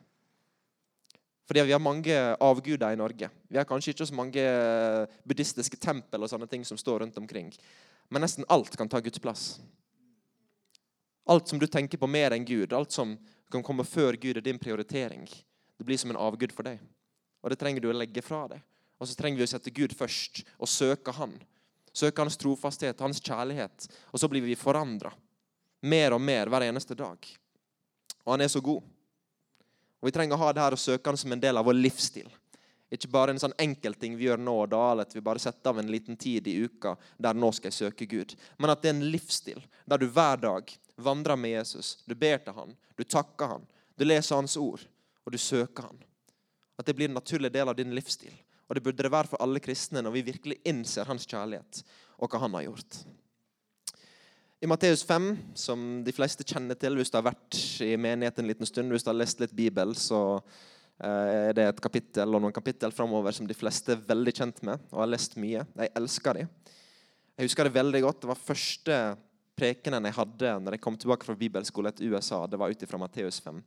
Fordi 1.50 1.62
Vi 1.66 1.72
har 1.72 1.80
mange 1.82 2.36
avguder 2.40 2.92
i 2.92 2.96
Norge. 2.96 3.28
Vi 3.48 3.56
har 3.58 3.64
kanskje 3.64 3.90
ikke 3.90 4.06
så 4.06 4.14
mange 4.14 4.42
buddhistiske 5.26 5.80
tempel 5.82 6.22
og 6.22 6.30
sånne 6.30 6.46
ting 6.46 6.62
som 6.64 6.78
står 6.78 7.00
rundt 7.02 7.16
omkring. 7.18 7.48
Men 8.06 8.22
nesten 8.22 8.46
alt 8.46 8.76
kan 8.78 8.88
ta 8.88 9.00
Guds 9.02 9.18
plass. 9.18 9.58
Alt 11.26 11.48
som 11.50 11.58
du 11.58 11.66
tenker 11.66 11.98
på 11.98 12.06
mer 12.06 12.36
enn 12.36 12.46
Gud, 12.46 12.70
alt 12.72 12.94
som 12.94 13.16
kan 13.50 13.64
komme 13.66 13.82
før 13.82 14.14
Gud, 14.14 14.36
er 14.36 14.46
din 14.46 14.62
prioritering. 14.62 15.26
Det 15.74 15.88
blir 15.88 15.98
som 15.98 16.14
en 16.14 16.20
avgud 16.22 16.54
for 16.54 16.70
deg. 16.70 16.78
Og 17.42 17.50
det 17.50 17.58
trenger 17.58 17.82
du 17.82 17.90
å 17.90 17.98
legge 17.98 18.22
fra 18.22 18.44
deg. 18.46 18.62
Og 19.02 19.10
så 19.10 19.18
trenger 19.18 19.42
vi 19.42 19.48
å 19.48 19.50
sette 19.50 19.74
Gud 19.74 19.90
først 19.98 20.44
og 20.54 20.70
søke 20.70 21.16
Han. 21.18 21.34
Søke 21.90 22.22
Hans 22.22 22.38
trofasthet, 22.38 23.02
Hans 23.02 23.18
kjærlighet. 23.18 23.90
Og 24.14 24.22
så 24.22 24.30
blir 24.30 24.46
vi 24.46 24.54
forandra. 24.54 25.10
Mer 25.82 26.14
og 26.14 26.22
mer 26.22 26.46
hver 26.46 26.68
eneste 26.70 26.94
dag. 26.94 27.18
Og 28.22 28.34
Han 28.36 28.46
er 28.46 28.54
så 28.54 28.62
god. 28.62 28.86
Og 30.00 30.08
Vi 30.08 30.12
trenger 30.16 30.36
å 30.36 30.44
ha 30.44 30.52
det 30.52 30.62
her 30.64 30.76
og 30.76 30.80
søke 30.80 31.10
Han 31.10 31.20
som 31.20 31.32
en 31.32 31.42
del 31.42 31.60
av 31.60 31.66
vår 31.68 31.76
livsstil. 31.76 32.28
Ikke 32.90 33.10
bare 33.12 33.30
en 33.30 33.38
sånn 33.38 33.54
enkeltting 33.60 34.16
vi 34.18 34.26
gjør 34.26 34.40
nå 34.42 34.54
og 34.64 34.70
da, 34.72 34.80
eller 34.90 35.06
at 35.06 35.14
vi 35.14 35.22
bare 35.22 35.38
setter 35.38 35.70
av 35.70 35.78
en 35.78 35.90
liten 35.92 36.16
tid 36.18 36.48
i 36.50 36.56
uka 36.64 36.96
der 37.22 37.38
nå 37.38 37.52
skal 37.54 37.70
jeg 37.70 37.78
søke 37.84 38.08
Gud. 38.10 38.34
Men 38.58 38.72
at 38.72 38.82
det 38.82 38.90
er 38.90 38.96
en 38.96 39.10
livsstil 39.12 39.60
der 39.86 40.00
du 40.02 40.08
hver 40.10 40.40
dag 40.42 40.72
vandrer 40.98 41.38
med 41.38 41.54
Jesus. 41.54 42.00
Du 42.06 42.16
ber 42.18 42.42
til 42.42 42.56
Han, 42.56 42.74
du 42.98 43.04
takker 43.04 43.54
Han, 43.54 43.68
du 43.94 44.04
leser 44.08 44.40
Hans 44.40 44.56
ord, 44.58 44.82
og 45.24 45.32
du 45.32 45.38
søker 45.38 45.86
han. 45.86 46.00
At 46.80 46.88
det 46.88 46.96
blir 46.98 47.10
en 47.10 47.14
naturlig 47.14 47.52
del 47.52 47.68
av 47.68 47.76
din 47.78 47.94
livsstil. 47.94 48.34
Og 48.66 48.74
det 48.74 48.82
burde 48.82 49.04
det 49.04 49.12
være 49.12 49.30
for 49.30 49.42
alle 49.42 49.60
kristne 49.62 50.02
når 50.02 50.14
vi 50.14 50.26
virkelig 50.30 50.60
innser 50.70 51.08
hans 51.10 51.26
kjærlighet 51.28 51.82
og 52.22 52.30
hva 52.30 52.40
han 52.44 52.54
har 52.54 52.68
gjort. 52.68 53.00
I 54.60 54.68
Matteus 54.68 55.00
5, 55.08 55.38
som 55.56 55.84
de 56.04 56.12
fleste 56.12 56.44
kjenner 56.44 56.76
til 56.76 56.98
hvis 56.98 57.08
du 57.08 57.14
har 57.16 57.30
vært 57.30 57.56
i 57.80 57.94
menighet 57.96 58.42
en 58.42 58.48
liten 58.50 58.68
stund, 58.68 58.92
hvis 58.92 59.06
du 59.06 59.08
har 59.08 59.16
lest 59.16 59.38
litt 59.40 59.54
Bibel, 59.56 59.94
så 59.96 60.18
eh, 60.36 61.48
er 61.48 61.54
det 61.56 61.64
et 61.64 61.80
kapittel 61.80 62.36
og 62.36 62.42
noen 62.44 62.52
kapittel 62.52 62.92
framover 62.92 63.32
som 63.32 63.48
de 63.48 63.56
fleste 63.56 63.94
er 63.94 64.02
veldig 64.04 64.34
kjent 64.36 64.60
med 64.68 64.84
og 64.90 65.00
har 65.00 65.08
lest 65.14 65.38
mye. 65.40 65.64
Jeg 65.64 65.92
elsker 65.96 66.42
dem. 66.42 66.50
Jeg 67.40 67.48
husker 67.48 67.64
det 67.64 67.72
veldig 67.78 68.02
godt. 68.04 68.20
Det 68.20 68.28
var 68.34 68.42
første 68.42 68.98
prekenen 69.56 70.10
jeg 70.10 70.18
hadde 70.18 70.52
når 70.60 70.76
jeg 70.76 70.84
kom 70.84 71.00
tilbake 71.00 71.24
fra 71.24 71.38
bibelskole 71.40 71.94
til 71.96 72.12
USA. 72.12 72.42
Det 72.44 72.60
var 72.60 72.68
ut 72.68 72.84
ifra 72.84 73.00
Matteus 73.00 73.40
5. 73.40 73.64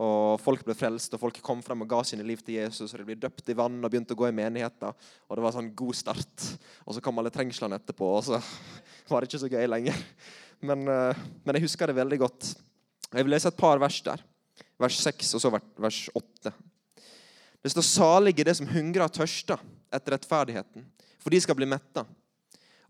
Og 0.00 0.40
Folk 0.40 0.62
ble 0.64 0.74
frelst, 0.76 1.12
og 1.12 1.20
folk 1.20 1.40
kom 1.44 1.60
frem 1.64 1.84
og 1.84 1.90
ga 1.90 2.00
sine 2.06 2.24
liv 2.24 2.40
til 2.40 2.56
Jesus. 2.56 2.92
og 2.92 3.00
De 3.00 3.06
ble 3.10 3.18
døpt 3.20 3.50
i 3.52 3.56
vann 3.56 3.76
og 3.82 3.90
begynte 3.92 4.16
å 4.16 4.20
gå 4.22 4.30
i 4.30 4.36
menigheter. 4.36 4.94
Og 5.28 5.36
Det 5.36 5.44
var 5.44 5.52
sånn 5.52 5.74
god 5.76 5.98
start. 5.98 6.48
Og 6.86 6.94
Så 6.94 7.04
kom 7.04 7.18
alle 7.20 7.32
trengslene 7.34 7.76
etterpå, 7.76 8.08
og 8.16 8.24
så 8.24 8.40
var 9.10 9.20
det 9.20 9.28
ikke 9.28 9.42
så 9.44 9.52
gøy 9.52 9.68
lenger. 9.68 10.04
Men, 10.62 10.86
eh, 10.88 11.22
men 11.44 11.58
jeg 11.58 11.66
husker 11.66 11.90
det 11.90 11.98
veldig 11.98 12.18
godt. 12.22 12.54
Jeg 13.12 13.26
vil 13.26 13.34
lese 13.34 13.50
et 13.50 13.58
par 13.58 13.80
vers 13.82 14.00
der. 14.06 14.22
Vers 14.80 14.96
6 15.02 15.34
og 15.36 15.42
så 15.42 15.50
vers 15.52 16.08
8. 16.14 16.52
Det 17.62 17.70
står 17.70 17.82
'Salig 17.82 18.40
er 18.40 18.44
det 18.44 18.56
som 18.56 18.66
hungrer 18.66 19.04
og 19.04 19.12
tørster 19.12 19.58
etter 19.92 20.16
rettferdigheten', 20.16 20.84
for 21.20 21.30
de 21.30 21.40
skal 21.40 21.54
bli 21.54 21.66
metta. 21.66 22.06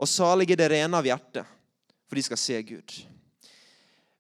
Og 0.00 0.09
salig 0.09 0.50
er 0.50 0.56
det 0.56 0.71
rene 0.71 0.97
av 0.97 1.04
hjerte, 1.04 1.44
for 2.09 2.16
de 2.16 2.23
skal 2.23 2.40
se 2.40 2.62
Gud. 2.62 2.94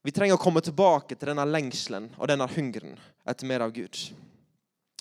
Vi 0.02 0.10
trenger 0.10 0.34
å 0.34 0.42
komme 0.42 0.62
tilbake 0.64 1.14
til 1.14 1.30
denne 1.30 1.44
lengselen 1.46 2.08
og 2.18 2.26
denne 2.30 2.48
hungeren 2.50 2.96
etter 3.28 3.46
mer 3.46 3.62
av 3.62 3.74
Gud. 3.74 3.94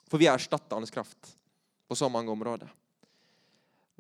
For 0.05 0.21
vi 0.21 0.27
har 0.29 0.37
erstatta 0.37 0.77
hans 0.77 0.93
kraft 0.93 1.33
på 1.89 1.97
så 1.97 2.09
mange 2.11 2.29
områder. 2.31 2.69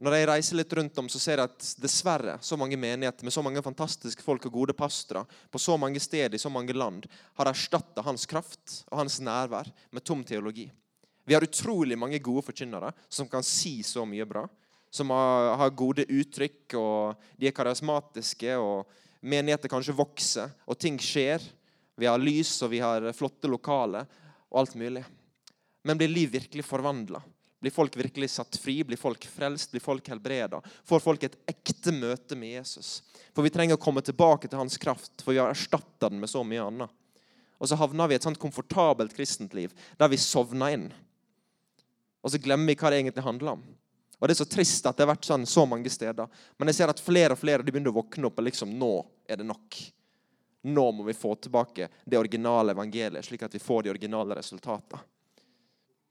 Når 0.01 0.15
jeg 0.17 0.27
reiser 0.29 0.57
litt 0.57 0.73
rundt 0.73 0.97
om, 0.97 1.09
så 1.13 1.19
ser 1.21 1.37
jeg 1.37 1.49
at 1.49 1.65
dessverre 1.81 2.37
så 2.41 2.57
mange 2.57 2.77
menigheter 2.77 3.25
med 3.25 3.33
så 3.33 3.43
mange 3.45 3.61
fantastiske 3.61 4.23
folk 4.25 4.47
og 4.49 4.55
gode 4.55 4.73
pastorer 4.77 5.29
på 5.53 5.61
så 5.61 5.75
mange 5.77 6.01
steder 6.01 6.37
i 6.37 6.41
så 6.41 6.49
mange 6.49 6.73
land 6.73 7.05
har 7.37 7.49
erstatta 7.51 8.01
hans 8.05 8.25
kraft 8.29 8.79
og 8.89 8.97
hans 9.03 9.19
nærvær 9.21 9.69
med 9.93 10.05
tom 10.05 10.23
teologi. 10.25 10.71
Vi 11.25 11.37
har 11.37 11.45
utrolig 11.45 11.97
mange 11.97 12.21
gode 12.21 12.45
forkynnere 12.47 12.89
som 13.09 13.29
kan 13.29 13.45
si 13.45 13.81
så 13.85 14.05
mye 14.09 14.25
bra. 14.25 14.47
Som 14.91 15.13
har, 15.13 15.53
har 15.55 15.77
gode 15.77 16.03
uttrykk, 16.03 16.73
og 16.75 17.21
de 17.39 17.47
er 17.47 17.55
karismatiske. 17.55 18.57
og 18.57 18.89
menigheter 19.21 19.71
kanskje 19.71 19.95
vokser, 19.95 20.51
og 20.65 20.77
ting 20.79 20.97
skjer. 21.01 21.43
Vi 21.97 22.09
har 22.09 22.21
lys, 22.21 22.53
og 22.65 22.71
vi 22.73 22.81
har 22.81 23.05
flotte 23.13 23.49
lokaler, 23.51 24.07
og 24.49 24.63
alt 24.63 24.75
mulig. 24.79 25.03
Men 25.85 25.97
blir 25.97 26.11
liv 26.11 26.33
virkelig 26.33 26.65
forvandla? 26.65 27.21
Blir 27.61 27.73
folk 27.73 27.95
virkelig 27.97 28.31
satt 28.33 28.57
fri? 28.57 28.79
Blir 28.83 28.97
folk 28.97 29.25
frelst? 29.29 29.71
Blir 29.71 29.83
folk 29.83 30.07
helbreda? 30.09 30.61
Får 30.87 31.03
folk 31.03 31.23
et 31.27 31.37
ekte 31.49 31.93
møte 31.93 32.37
med 32.37 32.55
Jesus? 32.55 33.03
For 33.35 33.45
vi 33.45 33.51
trenger 33.53 33.77
å 33.77 33.81
komme 33.81 34.01
tilbake 34.01 34.49
til 34.49 34.57
hans 34.57 34.79
kraft, 34.81 35.21
for 35.21 35.35
vi 35.35 35.41
har 35.41 35.53
erstatta 35.53 36.09
den 36.09 36.23
med 36.23 36.31
så 36.31 36.41
mye 36.45 36.65
annet. 36.65 36.97
Og 37.61 37.69
så 37.69 37.77
havner 37.77 38.09
vi 38.09 38.17
i 38.17 38.17
et 38.17 38.25
sånt 38.25 38.41
komfortabelt 38.41 39.13
kristent 39.13 39.53
liv 39.53 39.73
der 39.99 40.09
vi 40.09 40.17
sovner 40.17 40.73
inn. 40.73 40.87
Og 42.25 42.33
så 42.33 42.41
glemmer 42.41 42.73
vi 42.73 42.77
hva 42.81 42.89
det 42.89 43.03
egentlig 43.03 43.25
handler 43.25 43.53
om. 43.53 43.61
Og 44.21 44.27
Det 44.27 44.35
er 44.35 44.43
så 44.43 44.45
trist 44.45 44.85
at 44.85 44.97
det 44.97 45.01
har 45.01 45.15
vært 45.15 45.25
sånn 45.25 45.47
så 45.49 45.65
mange 45.65 45.89
steder. 45.89 46.29
Men 46.61 46.69
jeg 46.69 46.77
ser 46.77 46.91
at 46.93 47.01
flere 47.01 47.33
og 47.33 47.41
flere 47.41 47.65
de 47.65 47.73
begynner 47.73 47.89
å 47.89 47.97
våkne 48.03 48.29
opp 48.29 48.37
og 48.37 48.45
liksom 48.45 48.69
Nå 48.77 48.93
er 49.25 49.41
det 49.41 49.47
nok. 49.49 49.79
Nå 50.69 50.83
må 50.93 51.07
vi 51.07 51.17
få 51.17 51.33
tilbake 51.41 51.87
det 52.05 52.19
originale 52.19 52.75
evangeliet, 52.75 53.25
slik 53.25 53.47
at 53.47 53.57
vi 53.57 53.63
får 53.63 53.87
de 53.87 53.95
originale 53.95 54.37
resultatene. 54.37 55.01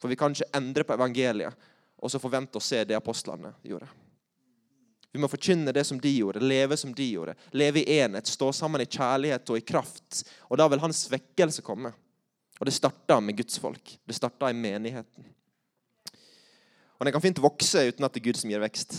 For 0.00 0.10
vi 0.10 0.18
kan 0.18 0.34
ikke 0.34 0.50
endre 0.58 0.82
på 0.82 0.96
evangeliet 0.96 1.70
og 2.00 2.10
så 2.10 2.18
forvente 2.18 2.58
å 2.58 2.64
se 2.64 2.82
det 2.88 2.96
apostlene 2.98 3.52
gjorde. 3.62 3.86
Vi 5.12 5.22
må 5.22 5.28
forkynne 5.30 5.74
det 5.74 5.84
som 5.86 5.98
de 6.00 6.10
gjorde, 6.10 6.42
leve 6.42 6.76
som 6.80 6.92
de 6.94 7.06
gjorde. 7.12 7.34
Leve 7.54 7.82
i 7.82 7.98
enhet, 8.00 8.26
stå 8.26 8.52
sammen 8.54 8.82
i 8.82 8.90
kjærlighet 8.90 9.50
og 9.50 9.58
i 9.58 9.66
kraft. 9.66 10.22
Og 10.48 10.58
da 10.58 10.66
vil 10.70 10.82
hans 10.82 11.06
svekkelse 11.08 11.62
komme. 11.66 11.92
Og 12.58 12.66
det 12.66 12.74
starta 12.74 13.18
med 13.20 13.38
Guds 13.38 13.58
folk. 13.58 13.98
Det 14.06 14.16
starta 14.16 14.50
i 14.50 14.56
menigheten. 14.56 15.26
Og 17.00 17.08
den 17.08 17.16
kan 17.16 17.24
fint 17.24 17.40
vokse 17.40 17.86
uten 17.88 18.04
at 18.04 18.12
det 18.12 18.20
er 18.20 18.28
Gud 18.28 18.36
som 18.36 18.52
gir 18.52 18.60
vekst. 18.60 18.92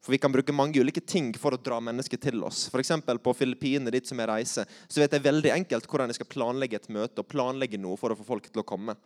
For 0.00 0.14
Vi 0.14 0.18
kan 0.18 0.32
bruke 0.32 0.54
mange 0.56 0.80
ulike 0.80 1.02
ting 1.04 1.34
for 1.36 1.52
å 1.52 1.60
dra 1.60 1.76
mennesker 1.84 2.16
til 2.16 2.40
oss. 2.48 2.64
F.eks. 2.72 2.94
på 3.20 3.34
Filippinene, 3.36 3.92
dit 3.92 4.08
som 4.08 4.18
jeg 4.18 4.30
reiser, 4.30 4.70
så 4.88 5.02
vet 5.02 5.12
jeg 5.12 5.26
veldig 5.26 5.52
enkelt 5.52 5.84
hvordan 5.84 6.08
jeg 6.08 6.16
skal 6.16 6.30
planlegge 6.32 6.80
et 6.80 6.88
møte 6.88 7.20
og 7.20 7.28
planlegge 7.28 7.78
noe 7.78 8.00
for 8.00 8.14
å 8.14 8.16
få 8.16 8.24
folk 8.24 8.48
til 8.48 8.64
å 8.64 8.66
komme. 8.66 8.96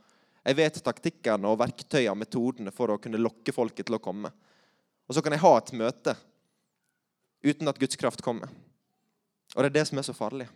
Jeg 0.45 0.61
vet 0.61 0.79
taktikkene 0.87 1.51
og 1.51 1.59
verktøyene 1.59 2.15
og 2.15 2.21
metodene 2.23 2.75
for 2.75 2.95
å 2.95 3.01
kunne 3.03 3.19
lokke 3.19 3.53
folket 3.57 3.89
til 3.89 3.99
å 3.99 4.03
komme. 4.05 4.31
Og 5.09 5.17
så 5.17 5.25
kan 5.25 5.35
jeg 5.35 5.43
ha 5.43 5.57
et 5.59 5.75
møte 5.75 6.15
uten 7.43 7.69
at 7.69 7.81
Guds 7.83 7.99
kraft 7.99 8.23
kommer. 8.23 8.53
Og 9.57 9.65
det 9.65 9.73
er 9.73 9.81
det 9.81 9.89
som 9.91 9.99
er 9.99 10.07
så 10.07 10.15
farlig. 10.15 10.47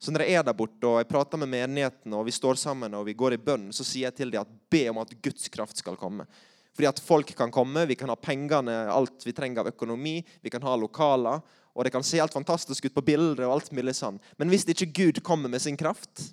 Så 0.00 0.12
når 0.12 0.24
jeg 0.24 0.40
er 0.40 0.44
der 0.46 0.56
borte 0.56 0.88
og 0.88 0.96
jeg 0.96 1.10
prater 1.10 1.40
med 1.42 1.50
menigheten, 1.52 2.14
og 2.16 2.24
vi 2.24 2.32
står 2.32 2.56
sammen 2.56 2.94
og 2.96 3.04
vi 3.04 3.16
går 3.18 3.36
i 3.36 3.42
bønn, 3.44 3.68
så 3.76 3.84
sier 3.84 4.08
jeg 4.08 4.16
til 4.16 4.32
dem 4.32 4.40
at 4.40 4.54
be 4.72 4.86
om 4.88 5.02
at 5.02 5.12
Guds 5.20 5.50
kraft 5.52 5.82
skal 5.82 5.98
komme. 6.00 6.24
Fordi 6.72 6.88
at 6.88 7.02
folk 7.04 7.34
kan 7.36 7.52
komme, 7.52 7.84
vi 7.84 7.98
kan 8.00 8.08
ha 8.08 8.16
pengene, 8.16 8.76
alt 8.88 9.26
vi 9.26 9.34
trenger 9.36 9.60
av 9.60 9.68
økonomi, 9.74 10.20
vi 10.40 10.52
kan 10.52 10.64
ha 10.64 10.76
lokaler, 10.80 11.42
og 11.76 11.84
det 11.84 11.92
kan 11.92 12.04
se 12.06 12.20
helt 12.20 12.34
fantastisk 12.34 12.88
ut 12.88 12.96
på 12.96 13.04
bilder 13.10 13.44
og 13.46 13.58
alt 13.58 13.70
mulig 13.76 13.92
sånn. 13.98 14.16
Men 14.40 14.48
hvis 14.52 14.64
ikke 14.70 14.88
Gud 14.96 15.20
kommer 15.26 15.52
med 15.52 15.60
sin 15.60 15.76
kraft, 15.78 16.30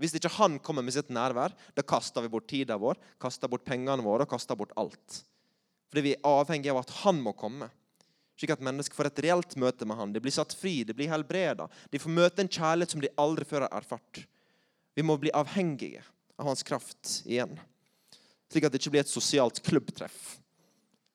hvis 0.00 0.14
ikke 0.16 0.32
Han 0.36 0.58
kommer 0.64 0.84
med 0.84 0.94
sitt 0.96 1.10
nærvær, 1.12 1.52
da 1.76 1.84
kaster 1.84 2.24
vi 2.24 2.32
bort 2.32 2.48
tida 2.48 2.78
vår, 2.80 3.00
kaster 3.20 3.48
bort 3.48 3.66
pengene 3.68 4.04
våre 4.04 4.24
og 4.24 4.32
kaster 4.32 4.56
bort 4.56 4.72
alt. 4.80 5.22
Fordi 5.90 6.04
vi 6.04 6.14
er 6.14 6.28
avhengig 6.28 6.70
av 6.72 6.84
at 6.84 6.92
Han 7.02 7.20
må 7.24 7.32
komme 7.36 7.68
slik 8.40 8.54
at 8.54 8.62
mennesker 8.64 8.96
får 8.96 9.10
et 9.10 9.22
reelt 9.26 9.56
møte 9.60 9.84
med 9.84 9.98
han. 9.98 10.12
De 10.14 10.22
blir 10.22 10.32
satt 10.32 10.54
fri, 10.56 10.80
de 10.84 10.96
blir 10.96 11.10
helbreda. 11.12 11.68
De 11.92 12.00
får 12.00 12.14
møte 12.16 12.40
en 12.40 12.48
kjærlighet 12.48 12.94
som 12.94 13.02
de 13.02 13.12
aldri 13.20 13.44
før 13.48 13.66
har 13.66 13.82
erfart. 13.82 14.22
Vi 14.96 15.04
må 15.04 15.18
bli 15.20 15.32
avhengige 15.36 16.02
av 16.40 16.48
hans 16.48 16.64
kraft 16.66 17.20
igjen, 17.28 17.58
slik 18.50 18.66
at 18.66 18.72
det 18.72 18.80
ikke 18.80 18.94
blir 18.96 19.04
et 19.04 19.12
sosialt 19.12 19.60
klubbtreff. 19.66 20.38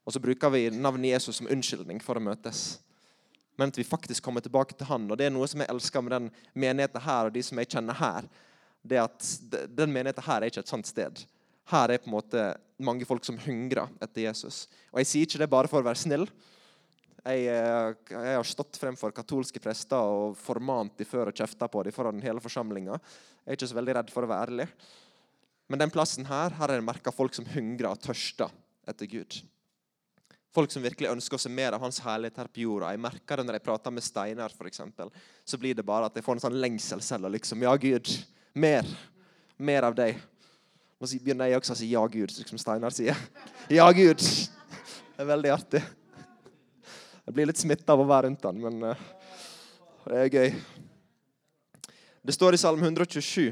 Og 0.05 0.13
så 0.13 0.21
bruker 0.21 0.53
vi 0.53 0.67
navnet 0.69 1.15
Jesus 1.15 1.39
som 1.39 1.49
unnskyldning 1.49 1.99
for 2.03 2.17
å 2.17 2.23
møtes. 2.23 2.77
Men 3.57 3.71
at 3.71 3.79
vi 3.79 3.87
faktisk 3.87 4.23
kommer 4.23 4.43
tilbake 4.45 4.75
til 4.77 4.85
han. 4.85 5.07
Og 5.09 5.17
det 5.17 5.27
er 5.27 5.33
noe 5.33 5.47
som 5.49 5.63
jeg 5.63 5.71
elsker 5.71 6.03
med 6.05 6.13
den 6.13 6.27
menigheten 6.53 7.01
her 7.01 7.29
og 7.29 7.33
de 7.33 7.41
som 7.45 7.57
jeg 7.57 7.71
kjenner 7.71 7.97
her. 7.97 8.27
det 8.85 9.01
at 9.01 9.29
Den 9.73 9.89
menigheten 9.95 10.27
her 10.27 10.43
er 10.43 10.51
ikke 10.51 10.61
et 10.61 10.69
sant 10.69 10.85
sted. 10.85 11.23
Her 11.71 11.89
er 11.89 12.03
på 12.03 12.11
en 12.11 12.17
måte 12.19 12.43
mange 12.77 13.07
folk 13.09 13.25
som 13.25 13.39
hungrer 13.41 13.89
etter 14.03 14.27
Jesus. 14.27 14.67
Og 14.93 15.01
jeg 15.01 15.09
sier 15.09 15.25
ikke 15.25 15.41
det 15.41 15.49
bare 15.49 15.71
for 15.71 15.81
å 15.81 15.87
være 15.87 16.03
snill. 16.03 16.27
Jeg, 17.25 17.47
eh, 17.49 17.95
jeg, 18.11 18.35
har 18.37 18.45
stått 18.45 18.77
fremfor 18.77 19.13
katolske 19.15 19.61
prester 19.61 19.97
og 19.97 20.35
formant 20.37 20.93
de 20.99 21.07
før 21.09 21.31
og 21.31 21.39
kjefta 21.39 21.65
på 21.71 21.81
dem 21.87 21.95
foran 21.95 22.21
hele 22.21 22.43
forsamlinga. 22.43 22.99
Jeg 23.41 23.49
er 23.49 23.57
ikke 23.57 23.69
så 23.71 23.77
veldig 23.79 23.95
redd 23.97 24.13
for 24.13 24.27
å 24.27 24.29
være 24.29 24.51
ærlig. 24.51 24.67
Men 25.65 25.81
den 25.81 25.93
plassen 25.93 26.27
her 26.29 26.53
her 26.59 26.69
er 26.69 26.77
jeg 26.77 26.85
merka 26.85 27.13
folk 27.13 27.33
som 27.33 27.47
hungrer 27.49 27.89
og 27.89 28.03
tørster 28.03 28.53
etter 28.85 29.09
Gud. 29.09 29.39
Folk 30.53 30.71
som 30.71 30.85
virkelig 30.85 31.09
ønsker 31.11 31.39
å 31.39 31.41
se 31.41 31.49
mer 31.51 31.75
av 31.75 31.81
hans 31.81 31.97
herlighet 32.05 32.37
her 32.43 32.51
på 32.53 32.61
jorda. 32.61 32.93
Jeg 32.93 33.03
merker 33.03 33.41
det 33.41 33.47
når 33.47 33.57
jeg 33.57 33.65
prater 33.65 33.97
med 33.97 34.05
Steinar, 34.05 34.53
f.eks. 34.53 34.85
Så 35.43 35.59
blir 35.59 35.75
det 35.75 35.83
bare 35.83 36.07
at 36.07 36.15
jeg 36.15 36.23
får 36.23 36.37
en 36.37 36.45
sånn 36.45 36.61
lengselscelle. 36.61 37.33
Liksom. 37.33 37.65
Ja, 37.65 37.73
Gud. 37.81 38.13
Mer. 38.53 38.87
Mer 39.57 39.89
av 39.89 39.97
deg. 39.97 40.21
Nå 41.01 41.09
begynner 41.25 41.49
jeg 41.49 41.59
også 41.59 41.73
å 41.73 41.81
si 41.81 41.89
ja, 41.91 42.05
Gud, 42.07 42.31
som 42.37 42.61
Steinar 42.61 42.93
sier. 42.95 43.17
Ja, 43.73 43.89
Gud. 43.97 44.21
Det 44.21 45.25
er 45.25 45.33
veldig 45.33 45.51
artig. 45.57 45.81
Jeg 47.25 47.33
blir 47.33 47.47
litt 47.49 47.57
smitta 47.57 47.95
av 47.95 48.03
å 48.03 48.05
være 48.05 48.27
rundt 48.27 48.43
han, 48.45 48.59
men 48.61 48.83
uh, 48.85 49.05
det 50.05 50.19
er 50.19 50.35
gøy. 50.35 50.51
Det 52.25 52.35
står 52.35 52.53
i 52.53 52.59
Salm 52.61 52.83
127 52.83 53.49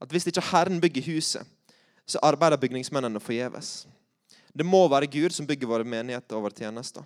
at 0.00 0.12
hvis 0.12 0.28
ikke 0.30 0.44
Herren 0.50 0.80
bygger 0.80 1.04
huset, 1.12 1.44
så 2.08 2.20
arbeider 2.24 2.60
bygningsmennene 2.60 3.20
forgjeves. 3.20 3.84
Det 4.56 4.64
må 4.64 4.82
være 4.88 5.10
Gud 5.12 5.36
som 5.36 5.46
bygger 5.48 5.68
våre 5.68 5.88
menigheter 5.88 6.36
og 6.36 6.46
våre 6.46 6.56
tjenester. 6.56 7.04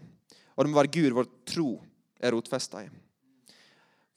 Og 0.54 0.64
det 0.64 0.70
må 0.70 0.78
være 0.78 0.94
Gud 0.94 1.18
vår 1.18 1.28
tro 1.46 1.68
er 2.18 2.34
rotfesta 2.34 2.82
i. 2.82 2.88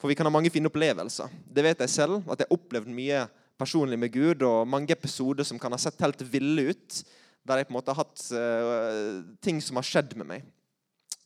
For 0.02 0.10
vi 0.10 0.18
kan 0.18 0.26
ha 0.26 0.34
mange 0.34 0.50
fine 0.54 0.70
opplevelser. 0.70 1.34
Det 1.46 1.66
vet 1.66 1.82
jeg 1.86 1.94
selv. 1.94 2.22
At 2.26 2.42
jeg 2.42 2.50
har 2.50 2.58
opplevd 2.58 2.90
mye 2.94 3.26
personlig 3.62 4.00
med 4.02 4.14
Gud, 4.14 4.42
og 4.42 4.70
mange 4.70 4.94
episoder 4.94 5.46
som 5.46 5.62
kan 5.62 5.74
ha 5.74 5.78
sett 5.82 6.02
helt 6.02 6.26
ville 6.34 6.74
ut. 6.74 7.04
Der 7.46 7.62
jeg 7.62 7.70
på 7.70 7.74
en 7.74 7.78
måte 7.78 7.94
har 7.94 8.02
hatt 8.02 8.26
uh, 8.34 9.22
ting 9.46 9.62
som 9.62 9.78
har 9.78 9.86
skjedd 9.86 10.18
med 10.18 10.30
meg. 10.34 10.50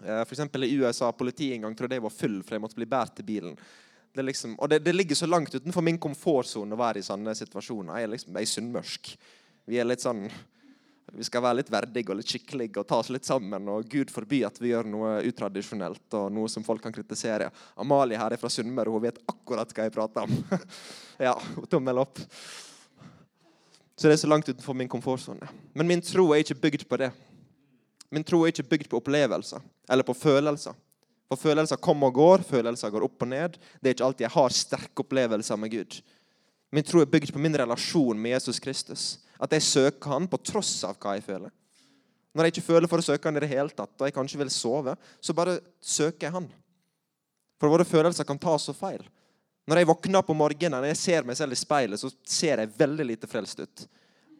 Eh, 0.03 0.21
eksempel 0.21 0.63
I 0.63 0.73
USA 0.73 1.11
politiet 1.11 1.55
en 1.55 1.61
gang 1.67 1.75
trodde 1.75 1.95
jeg 1.95 2.03
var 2.03 2.13
full 2.13 2.41
for 2.43 2.57
jeg 2.57 2.63
måtte 2.63 2.79
bli 2.79 2.89
båret 2.89 3.15
til 3.15 3.27
bilen. 3.27 3.55
Det, 4.15 4.23
liksom, 4.23 4.55
og 4.59 4.69
det, 4.69 4.79
det, 4.79 4.93
ligger 4.95 5.15
så 5.15 5.27
langt 5.27 5.55
utenfor 5.55 5.83
min 5.83 5.99
komfortsone 5.99 6.75
å 6.75 6.79
være 6.79 7.01
i 7.01 7.05
sånne 7.05 7.35
situasjoner. 7.35 7.97
Jeg 7.99 8.07
er 8.07 8.11
liksom, 8.13 8.35
jeg 8.35 8.47
er 8.47 8.51
sunnmørsk. 8.51 9.15
Vi 9.65 9.79
er 9.81 9.87
litt 9.87 10.03
sånn 10.03 10.27
Vi 11.15 11.23
skal 11.23 11.43
være 11.43 11.59
litt 11.59 11.69
verdige 11.71 12.11
og 12.11 12.17
litt 12.19 12.31
skikkelige 12.31 12.81
og 12.81 12.87
ta 12.89 12.97
oss 12.99 13.11
litt 13.13 13.27
sammen. 13.27 13.67
Og 13.71 13.85
Gud 13.91 14.11
forby 14.11 14.41
at 14.47 14.57
vi 14.59 14.71
gjør 14.71 14.87
noe 14.89 15.11
utradisjonelt 15.29 16.17
og 16.17 16.31
noe 16.33 16.49
som 16.51 16.63
folk 16.65 16.81
kan 16.83 16.95
kritisere. 16.95 17.51
Amalie 17.79 18.19
her 18.19 18.33
er 18.35 18.41
fra 18.41 18.51
Sunnmøre, 18.51 18.91
hun 18.91 19.03
vet 19.03 19.21
akkurat 19.31 19.71
hva 19.71 19.85
jeg 19.85 19.93
prater 19.95 20.25
om. 20.25 20.63
ja, 21.27 21.35
tommel 21.71 22.01
opp. 22.03 22.19
Så 23.95 24.09
det 24.09 24.17
er 24.17 24.23
så 24.25 24.31
langt 24.31 24.49
utenfor 24.49 24.75
min 24.75 24.91
komfortsone. 24.91 25.47
Men 25.73 25.87
min 25.87 26.03
tro 26.03 26.31
er 26.33 26.43
ikke 26.43 26.59
bygd 26.65 26.87
på 26.89 26.99
det. 26.99 27.13
Min 28.13 28.25
tro 28.25 28.43
er 28.43 28.53
ikke 28.53 28.67
bygd 28.69 28.89
på 28.91 28.99
opplevelser 29.01 29.63
eller 29.91 30.05
på 30.07 30.15
følelser. 30.17 30.75
For 31.25 31.41
følelser 31.41 31.81
kommer 31.81 32.11
og 32.11 32.19
går, 32.19 32.45
følelser 32.45 32.91
går 32.93 33.05
opp 33.07 33.25
og 33.25 33.31
ned. 33.31 33.57
Det 33.81 33.89
er 33.89 33.97
ikke 33.97 34.07
alltid 34.07 34.27
jeg 34.27 34.35
har 34.35 34.53
sterke 34.53 35.03
opplevelser 35.03 35.57
med 35.57 35.73
Gud. 35.73 35.99
Min 36.75 36.85
tro 36.85 37.01
er 37.01 37.09
bygd 37.09 37.33
på 37.33 37.41
min 37.41 37.57
relasjon 37.57 38.19
med 38.19 38.35
Jesus 38.35 38.59
Kristus. 38.61 39.05
At 39.41 39.53
jeg 39.55 39.65
søker 39.65 40.13
han 40.13 40.29
på 40.29 40.39
tross 40.45 40.77
av 40.87 40.99
hva 41.01 41.15
jeg 41.17 41.25
føler. 41.25 41.51
Når 42.35 42.47
jeg 42.47 42.55
ikke 42.55 42.67
føler 42.67 42.91
for 42.91 42.99
å 42.99 43.05
søke 43.05 43.29
han 43.29 43.39
i 43.39 43.41
det 43.41 43.49
hele 43.49 43.71
tatt, 43.71 43.93
og 43.95 44.07
jeg 44.07 44.15
kanskje 44.15 44.39
vil 44.41 44.51
sove, 44.51 44.95
så 45.23 45.35
bare 45.35 45.57
søker 45.79 46.27
jeg 46.27 46.35
han. 46.35 46.49
For 47.59 47.71
våre 47.71 47.87
følelser 47.87 48.27
kan 48.27 48.39
ta 48.41 48.57
så 48.59 48.75
feil. 48.75 49.01
Når 49.65 49.81
jeg 49.81 49.89
våkner 49.89 50.25
på 50.25 50.35
morgenen 50.37 50.83
og 50.83 50.89
jeg 50.91 50.99
ser 50.99 51.25
meg 51.25 51.37
selv 51.39 51.55
i 51.55 51.59
speilet, 51.59 51.99
så 51.99 52.11
ser 52.27 52.61
jeg 52.61 52.75
veldig 52.77 53.07
lite 53.07 53.29
frelst 53.29 53.63
ut. 53.63 53.85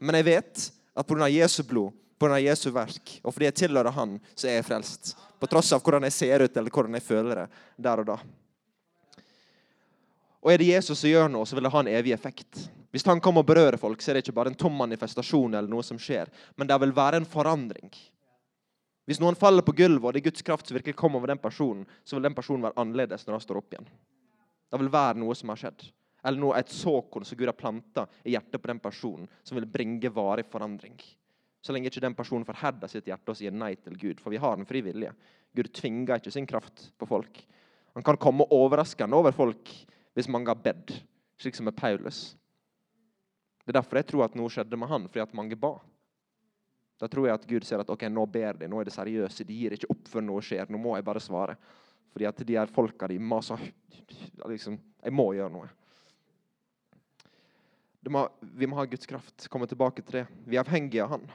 Men 0.03 0.19
jeg 0.19 0.27
vet 0.27 0.65
at 0.95 1.07
pga. 1.07 1.29
Jesu 1.31 1.63
blod, 1.65 1.95
pga. 2.19 2.39
Jesu 2.39 2.69
verk, 2.71 3.19
og 3.23 3.33
fordi 3.33 3.49
jeg 3.49 3.59
tilhører 3.63 3.95
Han, 3.95 4.17
så 4.35 4.47
er 4.49 4.59
jeg 4.59 4.67
frelst. 4.69 5.15
På 5.39 5.49
tross 5.51 5.73
av 5.75 5.83
hvordan 5.83 6.07
jeg 6.07 6.15
ser 6.15 6.45
ut 6.45 6.57
eller 6.57 6.71
hvordan 6.71 6.97
jeg 6.97 7.05
føler 7.05 7.43
det 7.43 7.47
der 7.77 8.01
og 8.03 8.09
da. 8.13 8.17
Og 10.45 10.53
er 10.53 10.61
det 10.61 10.69
Jesus 10.69 10.99
som 11.01 11.09
gjør 11.09 11.31
noe, 11.33 11.45
så 11.49 11.57
vil 11.57 11.65
det 11.65 11.73
ha 11.73 11.81
en 11.81 11.89
evig 11.89 12.13
effekt. 12.13 12.67
Hvis 12.93 13.05
han 13.09 13.19
kommer 13.19 13.41
og 13.41 13.49
berører 13.49 13.79
folk, 13.81 14.01
så 14.01 14.11
er 14.11 14.17
det 14.17 14.27
ikke 14.27 14.35
bare 14.37 14.53
en 14.53 14.59
tom 14.59 14.75
manifestasjon, 14.77 15.57
eller 15.57 15.67
noe 15.71 15.83
som 15.83 15.97
skjer, 15.99 16.29
men 16.55 16.69
det 16.69 16.77
vil 16.83 16.93
være 16.95 17.19
en 17.19 17.27
forandring. 17.27 17.89
Hvis 19.09 19.19
noen 19.21 19.37
faller 19.37 19.65
på 19.65 19.73
gulvet, 19.77 20.05
og 20.05 20.13
det 20.13 20.21
er 20.21 20.29
Guds 20.29 20.45
kraft 20.45 20.69
som 20.69 20.77
virkelig 20.77 20.95
kommer 20.97 21.19
over 21.19 21.33
den 21.33 21.41
personen, 21.41 21.83
så 22.05 22.15
vil 22.15 22.25
den 22.25 22.37
personen 22.37 22.65
være 22.65 22.77
annerledes 22.81 23.25
når 23.25 23.37
han 23.37 23.43
står 23.43 23.59
opp 23.59 23.75
igjen. 23.75 23.89
Det 24.71 24.79
vil 24.81 24.93
være 24.93 25.21
noe 25.21 25.35
som 25.37 25.51
har 25.51 25.61
skjedd. 25.61 25.83
Eller 26.25 26.41
noe, 26.41 26.57
et 26.57 26.73
såkorn 26.73 27.25
som 27.27 27.37
Gud 27.37 27.51
har 27.51 27.57
planta 27.57 28.07
i 28.23 28.33
hjertet 28.33 28.61
på 28.61 28.71
den 28.71 28.81
personen, 28.81 29.27
som 29.45 29.59
vil 29.59 29.67
bringe 29.69 30.09
varig 30.13 30.47
forandring. 30.49 30.97
Så 31.65 31.73
lenge 31.73 31.89
ikke 31.89 32.03
den 32.03 32.13
personen 32.13 32.45
forherder 32.45 32.91
sitt 32.91 33.07
hjerte 33.09 33.33
og 33.33 33.39
sier 33.39 33.53
nei 33.53 33.71
til 33.81 33.95
Gud. 33.97 34.19
For 34.21 34.29
vi 34.29 34.41
har 34.41 34.53
en 34.53 34.67
fri 34.69 34.83
vilje. 34.85 35.09
Gud 35.57 35.71
tvinger 35.73 36.19
ikke 36.19 36.33
sin 36.35 36.45
kraft 36.45 36.91
på 36.99 37.07
folk. 37.09 37.39
Han 37.97 38.05
kan 38.05 38.19
komme 38.21 38.45
overraskende 38.53 39.17
over 39.17 39.33
folk 39.33 39.71
hvis 40.15 40.29
mange 40.31 40.51
har 40.51 40.59
bedt, 40.61 40.93
slik 41.41 41.57
som 41.57 41.65
med 41.65 41.75
Paulus. 41.75 42.35
Det 43.65 43.73
er 43.73 43.79
derfor 43.79 43.97
jeg 43.97 44.07
tror 44.11 44.27
at 44.27 44.35
noe 44.37 44.51
skjedde 44.51 44.77
med 44.77 44.91
han, 44.91 45.07
fordi 45.09 45.23
at 45.23 45.33
mange 45.35 45.57
ba. 45.59 45.73
Da 47.01 47.09
tror 47.11 47.25
jeg 47.27 47.39
at 47.39 47.47
Gud 47.49 47.65
ser 47.67 47.81
at 47.81 47.89
ok, 47.91 48.05
nå 48.13 48.27
ber 48.29 48.59
de, 48.61 48.69
nå 48.71 48.79
er 48.79 48.87
det 48.87 48.93
seriøse. 48.95 49.47
De 49.47 49.57
gir 49.57 49.73
ikke 49.75 49.89
opp 49.91 50.11
før 50.11 50.23
noe 50.23 50.43
skjer. 50.45 50.69
Nå 50.71 50.79
må 50.79 50.93
jeg 50.95 51.07
bare 51.07 51.23
svare. 51.23 51.57
Fordi 52.13 52.29
at 52.29 52.45
de 52.47 52.55
her 52.55 52.71
folka 52.71 53.09
de 53.11 53.17
maser 53.19 53.59
liksom, 54.47 54.77
Jeg 55.03 55.11
må 55.13 55.25
gjøre 55.35 55.51
noe. 55.51 55.71
Må, 58.13 58.21
vi 58.53 58.69
må 58.69 58.77
ha 58.77 58.85
Guds 58.85 59.09
kraft. 59.09 59.49
Komme 59.51 59.67
tilbake 59.67 60.05
til 60.05 60.21
det. 60.21 60.23
Vi 60.45 60.55
er 60.55 60.63
avhengige 60.63 61.03
av 61.03 61.17
Han. 61.17 61.25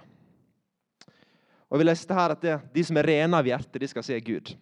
Og 1.71 1.79
vi 1.79 1.87
leste 1.87 2.17
her 2.17 2.35
at 2.35 2.43
det, 2.43 2.59
De 2.75 2.85
som 2.85 2.99
er 2.99 3.09
rene 3.13 3.39
av 3.39 3.47
hjerte, 3.47 3.79
de 3.79 3.89
skal 3.89 4.05
se 4.07 4.19
Gud. 4.27 4.53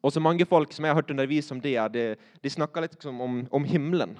Og 0.00 0.12
så 0.12 0.20
mange 0.22 0.46
folk 0.48 0.72
som 0.74 0.84
jeg 0.84 0.94
har 0.94 0.98
hørt 0.98 1.10
undervise 1.12 1.54
om 1.54 1.60
det, 1.62 1.76
de, 1.94 2.04
de 2.42 2.50
snakker 2.50 2.86
litt 2.86 3.06
om, 3.06 3.44
om, 3.46 3.66
himmelen. 3.68 4.16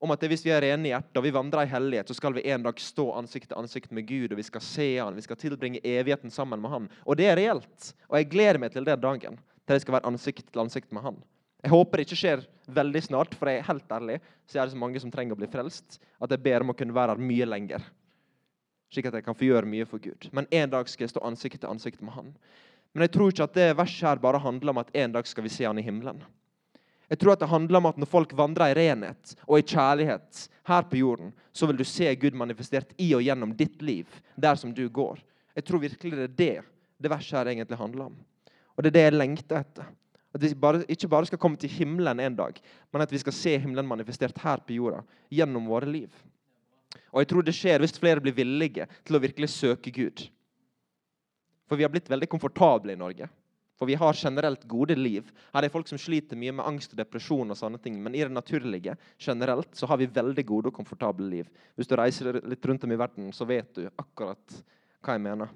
Om 0.00 0.12
at 0.12 0.24
hvis 0.28 0.44
vi 0.44 0.52
er 0.54 0.62
rene 0.62 0.88
i 0.88 0.92
hjertet 0.92 1.18
og 1.18 1.24
vi 1.24 1.34
vandrer 1.34 1.66
i 1.66 1.72
hellighet, 1.72 2.08
så 2.08 2.16
skal 2.16 2.36
vi 2.36 2.44
en 2.52 2.64
dag 2.64 2.80
stå 2.80 3.08
ansikt 3.18 3.50
til 3.50 3.58
ansikt 3.58 3.92
med 3.96 4.06
Gud, 4.08 4.30
og 4.30 4.40
vi 4.40 4.46
skal 4.46 4.64
se 4.64 4.88
han, 5.00 5.16
vi 5.16 5.24
skal 5.24 5.40
tilbringe 5.40 5.82
evigheten 5.84 6.32
sammen 6.32 6.62
med 6.62 6.72
han. 6.72 6.88
Og 7.04 7.18
det 7.18 7.30
er 7.30 7.40
reelt. 7.40 7.92
Og 8.08 8.20
jeg 8.20 8.30
gleder 8.32 8.60
meg 8.62 8.72
til 8.72 8.86
den 8.86 9.02
dagen 9.02 9.40
til 9.66 9.76
jeg 9.76 9.82
skal 9.82 9.98
være 9.98 10.12
ansikt 10.12 10.52
til 10.52 10.62
ansikt 10.62 10.92
med 10.94 11.04
han. 11.04 11.20
Jeg 11.64 11.72
håper 11.72 11.98
det 11.98 12.06
ikke 12.06 12.20
skjer 12.20 12.42
veldig 12.76 13.02
snart, 13.02 13.32
for 13.34 13.50
jeg 13.50 13.58
er 13.58 13.70
helt 13.72 13.92
ærlig, 13.92 14.18
så 14.46 14.60
er 14.60 14.68
det 14.68 14.76
så 14.76 14.78
mange 14.78 15.00
som 15.02 15.10
trenger 15.10 15.34
å 15.34 15.40
bli 15.40 15.48
frelst, 15.50 15.98
at 16.22 16.30
jeg 16.30 16.44
ber 16.44 16.62
om 16.62 16.70
å 16.70 16.76
kunne 16.78 16.94
være 16.94 17.16
her 17.16 17.28
mye 17.32 17.48
lenger. 17.48 17.88
Slik 18.96 19.10
at 19.10 19.18
jeg 19.18 19.26
kan 19.26 19.36
få 19.36 19.44
gjøre 19.50 19.68
mye 19.68 19.84
for 19.84 20.00
Gud. 20.00 20.30
Men 20.32 20.48
en 20.48 20.70
dag 20.72 20.88
skal 20.88 21.04
jeg 21.04 21.12
stå 21.12 21.20
ansikt 21.28 21.60
til 21.60 21.68
ansikt 21.68 22.00
med 22.00 22.14
han. 22.16 22.30
Men 22.96 23.04
jeg 23.04 23.12
tror 23.12 23.28
ikke 23.28 23.44
at 23.44 23.56
det 23.58 23.66
verset 23.76 24.08
her 24.08 24.22
bare 24.22 24.40
handler 24.40 24.72
om 24.72 24.80
at 24.80 24.92
en 24.96 25.12
dag 25.12 25.26
skal 25.28 25.44
vi 25.44 25.52
se 25.52 25.66
han 25.68 25.76
i 25.76 25.84
himmelen. 25.84 26.22
Jeg 27.10 27.20
tror 27.20 27.34
at 27.34 27.42
det 27.42 27.50
handler 27.50 27.78
om 27.78 27.88
at 27.90 27.98
når 28.00 28.08
folk 28.08 28.32
vandrer 28.38 28.72
i 28.72 28.76
renhet 28.78 29.34
og 29.44 29.60
i 29.60 29.66
kjærlighet 29.68 30.46
her 30.66 30.86
på 30.88 31.02
jorden, 31.02 31.34
så 31.52 31.68
vil 31.68 31.76
du 31.76 31.84
se 31.84 32.08
Gud 32.16 32.38
manifestert 32.40 32.96
i 32.96 33.10
og 33.14 33.22
gjennom 33.22 33.52
ditt 33.58 33.84
liv 33.84 34.16
der 34.34 34.56
som 34.56 34.72
du 34.74 34.86
går. 34.88 35.20
Jeg 35.54 35.68
tror 35.68 35.84
virkelig 35.84 36.16
det 36.16 36.24
er 36.24 36.40
det 36.40 36.56
det 36.96 37.12
verset 37.12 37.36
her 37.36 37.52
egentlig 37.52 37.78
handler 37.78 38.08
om. 38.08 38.16
Og 38.74 38.82
det 38.82 38.90
er 38.90 38.96
det 38.96 39.04
jeg 39.04 39.18
lengter 39.20 39.60
etter. 39.60 39.92
At 40.32 40.42
vi 40.42 40.54
bare, 40.56 40.82
ikke 40.88 41.08
bare 41.08 41.28
skal 41.28 41.40
komme 41.40 41.60
til 41.60 41.72
himmelen 41.72 42.20
en 42.20 42.36
dag, 42.36 42.56
men 42.92 43.04
at 43.04 43.12
vi 43.12 43.20
skal 43.20 43.32
se 43.36 43.58
himmelen 43.60 43.88
manifestert 43.88 44.40
her 44.42 44.60
på 44.64 44.76
jorda 44.76 45.02
gjennom 45.32 45.68
våre 45.68 45.88
liv. 45.88 46.10
Og 47.12 47.22
jeg 47.22 47.30
tror 47.32 47.46
det 47.46 47.54
skjer 47.56 47.82
hvis 47.82 47.98
flere 47.98 48.22
blir 48.22 48.36
villige 48.36 48.86
til 49.06 49.18
å 49.18 49.22
virkelig 49.22 49.50
søke 49.54 49.92
Gud. 49.94 50.26
For 51.66 51.78
vi 51.78 51.86
har 51.86 51.92
blitt 51.92 52.10
veldig 52.10 52.28
komfortable 52.30 52.94
i 52.94 53.00
Norge. 53.00 53.28
For 53.76 53.88
vi 53.88 53.96
har 53.98 54.16
generelt 54.16 54.64
gode 54.68 54.96
liv. 54.96 55.28
Her 55.52 55.66
er 55.66 55.72
folk 55.72 55.88
som 55.88 56.00
sliter 56.00 56.38
mye 56.38 56.54
med 56.56 56.64
angst 56.64 56.94
og 56.94 57.00
depresjon. 57.00 57.50
og 57.50 57.56
sånne 57.56 57.78
ting, 57.82 58.02
Men 58.02 58.14
i 58.14 58.24
det 58.24 58.32
naturlige 58.32 58.96
generelt, 59.18 59.74
så 59.74 59.86
har 59.86 59.98
vi 59.98 60.06
veldig 60.06 60.46
gode 60.46 60.66
og 60.68 60.74
komfortable 60.74 61.28
liv. 61.28 61.46
Hvis 61.76 61.88
du 61.88 61.96
reiser 61.96 62.40
litt 62.42 62.64
rundt 62.64 62.84
om 62.84 62.92
i 62.92 62.96
verden, 62.96 63.32
så 63.32 63.44
vet 63.44 63.74
du 63.74 63.90
akkurat 63.98 64.62
hva 65.02 65.12
jeg 65.12 65.20
mener. 65.20 65.48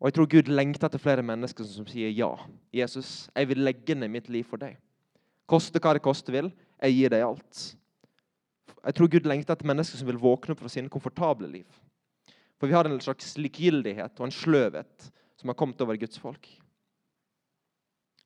Og 0.00 0.08
jeg 0.08 0.14
tror 0.14 0.26
Gud 0.26 0.48
lengter 0.48 0.88
etter 0.88 0.98
flere 0.98 1.22
mennesker 1.22 1.64
som 1.64 1.86
sier 1.86 2.10
ja. 2.10 2.32
Jesus, 2.72 3.28
jeg 3.36 3.48
vil 3.48 3.62
legge 3.62 3.94
ned 3.94 4.08
mitt 4.08 4.28
liv 4.28 4.44
for 4.44 4.56
deg. 4.56 4.78
Koste 5.46 5.78
hva 5.78 5.92
det 5.92 6.02
koste 6.02 6.32
vil. 6.32 6.50
Jeg 6.80 6.96
gir 6.96 7.10
deg 7.10 7.22
alt. 7.22 7.76
Jeg 8.84 8.96
tror 8.96 9.10
Gud 9.12 9.28
lengter 9.28 9.56
etter 9.56 9.68
mennesker 9.68 10.00
som 10.00 10.08
vil 10.08 10.20
våkne 10.20 10.54
opp 10.54 10.62
fra 10.62 10.72
sine 10.72 10.92
komfortable 10.92 11.48
liv. 11.50 11.66
For 12.60 12.68
vi 12.68 12.76
har 12.76 12.88
en 12.88 13.00
slags 13.00 13.34
likegyldighet 13.40 14.18
og 14.20 14.26
en 14.26 14.34
sløvhet 14.34 15.10
som 15.40 15.52
har 15.52 15.56
kommet 15.56 15.80
over 15.80 15.98
Guds 16.00 16.20
folk. 16.20 16.48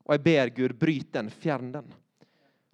Og 0.04 0.16
jeg 0.16 0.24
ber 0.24 0.50
Gud, 0.54 0.74
bryt 0.78 1.12
den, 1.14 1.30
fjern 1.30 1.70
den. 1.74 1.92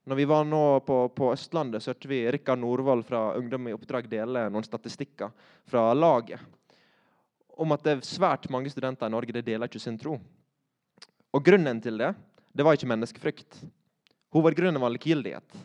Når 0.08 0.16
vi 0.16 0.26
var 0.26 0.46
nå 0.48 0.80
på, 0.82 1.02
på 1.14 1.28
Østlandet, 1.34 1.82
så 1.84 1.92
hørte 1.92 2.08
vi 2.10 2.24
Rikard 2.32 2.58
Norvoll 2.58 3.04
fra 3.06 3.34
Ungdom 3.38 3.68
i 3.68 3.74
oppdrag 3.76 4.08
dele 4.10 4.48
noen 4.50 4.66
statistikker 4.66 5.30
fra 5.68 5.90
laget 5.94 6.40
om 7.60 7.74
at 7.76 7.82
det 7.84 7.92
er 7.92 8.06
svært 8.08 8.48
mange 8.52 8.70
studenter 8.72 9.10
i 9.10 9.12
Norge 9.12 9.34
det 9.36 9.44
deler 9.44 9.68
ikke 9.68 9.82
sin 9.82 9.98
tro. 10.00 10.14
Og 11.30 11.44
Grunnen 11.44 11.82
til 11.84 12.00
det 12.00 12.14
det 12.56 12.64
var 12.66 12.74
ikke 12.74 12.88
menneskefrykt. 12.90 13.60
Hovedgrunnen 14.34 14.80
var 14.82 14.90
likegyldighet 14.90 15.58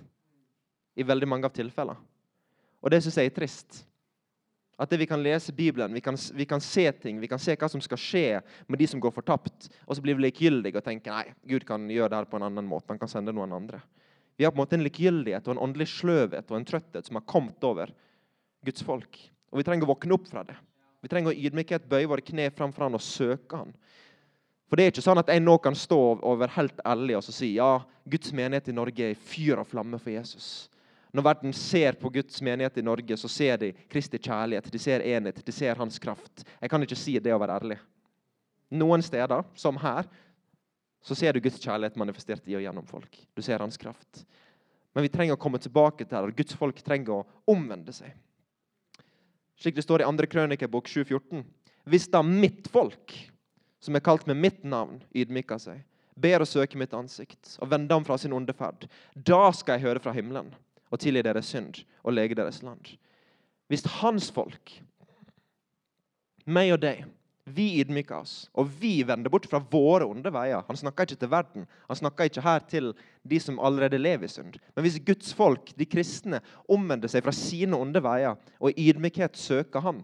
i 0.95 1.03
veldig 1.03 1.27
mange 1.29 1.49
av 1.49 1.53
tilfellene. 1.55 1.99
Og 2.85 2.91
det 2.93 3.01
syns 3.03 3.17
jeg 3.17 3.31
er 3.31 3.35
trist. 3.35 3.83
At 4.77 4.91
vi 4.91 5.07
kan 5.07 5.21
lese 5.23 5.53
Bibelen, 5.55 5.93
vi 5.95 6.01
kan, 6.03 6.17
vi 6.35 6.45
kan, 6.45 6.61
se 6.61 6.83
ting, 6.99 7.19
vi 7.19 7.29
kan 7.31 7.39
se 7.39 7.55
hva 7.55 7.69
som 7.71 7.81
skal 7.81 7.99
skje 7.99 8.25
med 8.67 8.79
de 8.79 8.87
som 8.91 8.99
går 8.99 9.13
fortapt. 9.15 9.69
Og 9.87 9.95
så 9.95 10.03
blir 10.03 10.17
vi 10.17 10.27
likegyldige 10.27 10.81
og 10.81 10.85
tenker 10.85 11.15
nei, 11.15 11.31
Gud 11.47 11.63
kan 11.67 11.87
gjøre 11.89 12.11
det 12.11 12.19
her 12.19 12.27
på 12.29 12.39
en 12.39 12.47
annen 12.49 12.67
måte. 12.67 12.91
Han 12.91 12.99
kan 12.99 13.11
sende 13.11 13.33
noen 13.35 13.55
andre. 13.55 13.79
Vi 14.35 14.43
har 14.43 14.51
på 14.51 14.59
en 14.59 14.65
måte 14.65 14.75
en 14.75 14.83
likegyldighet 14.83 15.47
og 15.47 15.55
en 15.55 15.63
åndelig 15.69 15.87
sløvhet 15.93 16.51
og 16.51 16.59
en 16.59 16.67
trøtthet 16.67 17.07
som 17.07 17.21
har 17.21 17.27
kommet 17.29 17.63
over 17.63 17.93
Guds 18.67 18.83
folk. 18.83 19.21
Og 19.53 19.61
vi 19.61 19.65
trenger 19.67 19.87
å 19.87 19.93
våkne 19.93 20.17
opp 20.17 20.27
fra 20.27 20.43
det. 20.43 20.57
Vi 21.05 21.11
trenger 21.11 21.31
å 21.31 21.39
ydmykhet 21.47 21.87
bøye 21.87 22.09
våre 22.11 22.25
kne 22.25 22.49
framfor 22.51 22.89
han 22.89 22.99
og 22.99 23.03
søke 23.05 23.61
han. 23.61 23.71
For 24.65 24.75
det 24.75 24.85
er 24.85 24.91
ikke 24.91 25.05
sånn 25.05 25.21
at 25.21 25.29
jeg 25.31 25.43
nå 25.43 25.55
kan 25.63 25.77
stå 25.77 25.99
over 26.25 26.51
helt 26.57 26.81
ærlig 26.83 27.15
og 27.19 27.27
si 27.29 27.53
ja, 27.55 27.77
Guds 28.09 28.33
menighet 28.35 28.71
i 28.73 28.75
Norge 28.75 29.11
er 29.11 29.19
fyr 29.31 29.61
og 29.61 29.69
flamme 29.69 30.01
for 30.01 30.11
Jesus. 30.11 30.65
Når 31.15 31.23
verden 31.23 31.53
ser 31.55 31.95
på 31.95 32.09
Guds 32.11 32.41
menighet 32.43 32.77
i 32.77 32.83
Norge, 32.83 33.15
så 33.17 33.29
ser 33.31 33.57
de 33.61 33.69
Kristi 33.87 34.19
kjærlighet, 34.19 34.67
de 34.71 34.79
ser 34.79 34.99
enhet, 34.99 35.37
de 35.45 35.53
ser 35.55 35.79
hans 35.79 35.99
kraft. 36.03 36.43
Jeg 36.59 36.71
kan 36.71 36.83
ikke 36.83 36.97
si 36.99 37.13
det 37.23 37.31
å 37.31 37.39
være 37.39 37.55
ærlig. 37.55 37.77
Noen 38.75 39.03
steder, 39.05 39.45
som 39.55 39.79
her, 39.79 40.09
så 41.05 41.15
ser 41.15 41.31
du 41.31 41.39
Guds 41.39 41.61
kjærlighet 41.63 41.95
manifestert 42.01 42.49
i 42.51 42.57
og 42.57 42.65
gjennom 42.65 42.87
folk. 42.89 43.15
Du 43.31 43.39
ser 43.45 43.63
hans 43.63 43.79
kraft. 43.79 44.25
Men 44.91 45.05
vi 45.05 45.13
trenger 45.13 45.37
å 45.37 45.39
komme 45.39 45.61
tilbake 45.63 46.03
til 46.03 46.27
det. 46.27 46.35
Guds 46.35 46.59
folk 46.59 46.83
trenger 46.83 47.21
å 47.21 47.53
omvende 47.55 47.95
seg. 47.95 48.11
Slik 49.55 49.79
det 49.79 49.87
står 49.87 50.03
i 50.03 50.09
2. 50.09 50.27
Krønikebok 50.35 50.91
7,14. 50.91 51.45
Hvis 51.87 52.09
da 52.11 52.25
mitt 52.27 52.67
folk, 52.73 53.15
som 53.79 53.95
er 53.95 54.03
kalt 54.03 54.27
med 54.27 54.41
mitt 54.41 54.67
navn, 54.67 54.99
ydmyker 55.15 55.63
seg, 55.63 55.79
ber 56.19 56.43
å 56.43 56.49
søke 56.49 56.79
mitt 56.79 56.95
ansikt 56.95 57.55
og 57.61 57.71
vender 57.71 57.95
om 57.95 58.03
fra 58.07 58.19
sin 58.19 58.35
onde 58.35 58.55
ferd, 58.55 58.89
da 59.15 59.45
skal 59.55 59.77
jeg 59.77 59.87
høre 59.87 60.03
fra 60.03 60.11
himmelen 60.15 60.51
og 60.95 61.01
tilgi 61.03 61.25
deres 61.25 61.51
synd 61.51 61.83
og 62.03 62.15
lege 62.15 62.37
deres 62.37 62.61
land. 62.63 62.95
Hvis 63.67 63.85
hans 63.99 64.31
folk, 64.33 64.79
meg 66.45 66.71
og 66.75 66.81
deg, 66.85 67.05
vi 67.45 67.67
ydmyker 67.77 68.23
oss, 68.23 68.47
og 68.57 68.71
vi 68.81 69.03
vender 69.05 69.29
bort 69.29 69.45
fra 69.49 69.59
våre 69.59 70.07
onde 70.09 70.31
veier 70.33 70.63
Han 70.65 70.79
snakker 70.79 71.05
ikke 71.05 71.19
til 71.21 71.29
verden, 71.29 71.67
han 71.85 71.99
snakker 71.99 72.25
ikke 72.25 72.41
her 72.41 72.63
til 72.65 72.93
de 73.21 73.39
som 73.39 73.59
allerede 73.59 74.01
lever 74.01 74.25
i 74.25 74.31
synd. 74.31 74.57
Men 74.73 74.85
hvis 74.85 74.97
Guds 75.05 75.33
folk, 75.33 75.69
de 75.77 75.85
kristne, 75.85 76.41
omvender 76.65 77.11
seg 77.11 77.25
fra 77.25 77.33
sine 77.35 77.77
onde 77.77 78.01
veier 78.01 78.39
og 78.57 78.73
i 78.73 78.89
ydmykhet 78.89 79.37
søker 79.37 79.85
Han, 79.85 80.03